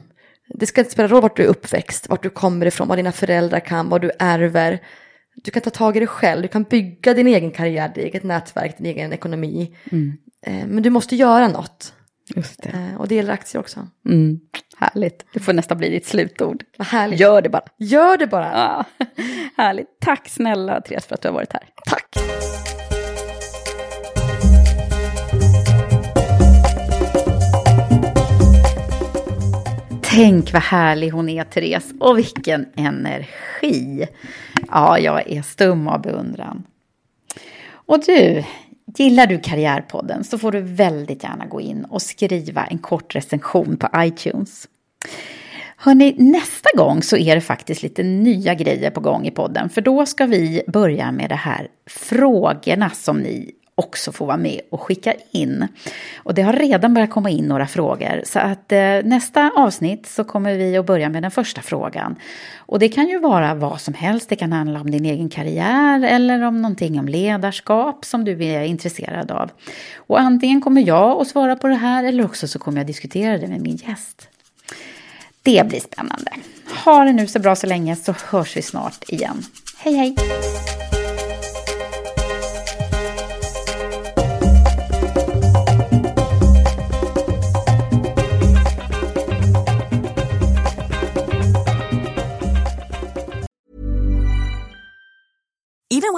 [0.49, 3.11] Det ska inte spela roll vart du är uppväxt, vart du kommer ifrån, vad dina
[3.11, 4.79] föräldrar kan, vad du ärver.
[5.43, 8.23] Du kan ta tag i det själv, du kan bygga din egen karriär, ditt eget
[8.23, 9.75] nätverk, din egen ekonomi.
[10.45, 11.93] Eh, Men du måste göra något.
[12.35, 12.69] Just det.
[12.69, 13.87] Eh, och det gäller aktier också.
[14.09, 14.39] Mm.
[14.77, 15.25] Härligt.
[15.33, 16.63] Det får nästan bli ditt slutord.
[16.77, 17.19] Vad härligt.
[17.19, 17.63] Gör det bara.
[17.79, 18.51] Gör det bara.
[18.51, 19.05] Ja.
[19.63, 19.87] Härligt.
[20.01, 21.63] Tack snälla Therese för att du har varit här.
[21.85, 22.36] Tack.
[30.17, 31.93] Tänk vad härlig hon är, Therese.
[31.99, 34.07] Och vilken energi.
[34.67, 36.63] Ja, jag är stum av beundran.
[37.69, 38.43] Och du,
[38.97, 43.77] gillar du Karriärpodden så får du väldigt gärna gå in och skriva en kort recension
[43.77, 44.67] på iTunes.
[45.77, 49.69] Hörrni, nästa gång så är det faktiskt lite nya grejer på gång i podden.
[49.69, 54.61] För då ska vi börja med det här frågorna som ni också får vara med
[54.69, 55.67] och skicka in.
[56.17, 58.21] Och det har redan börjat komma in några frågor.
[58.25, 62.15] Så att eh, nästa avsnitt så kommer vi att börja med den första frågan.
[62.55, 64.29] Och det kan ju vara vad som helst.
[64.29, 68.63] Det kan handla om din egen karriär eller om någonting om ledarskap som du är
[68.63, 69.51] intresserad av.
[69.95, 73.37] Och antingen kommer jag att svara på det här eller också så kommer jag diskutera
[73.37, 74.27] det med min gäst.
[75.43, 76.31] Det blir spännande.
[76.85, 79.43] Ha det nu så bra så länge så hörs vi snart igen.
[79.77, 80.15] Hej hej!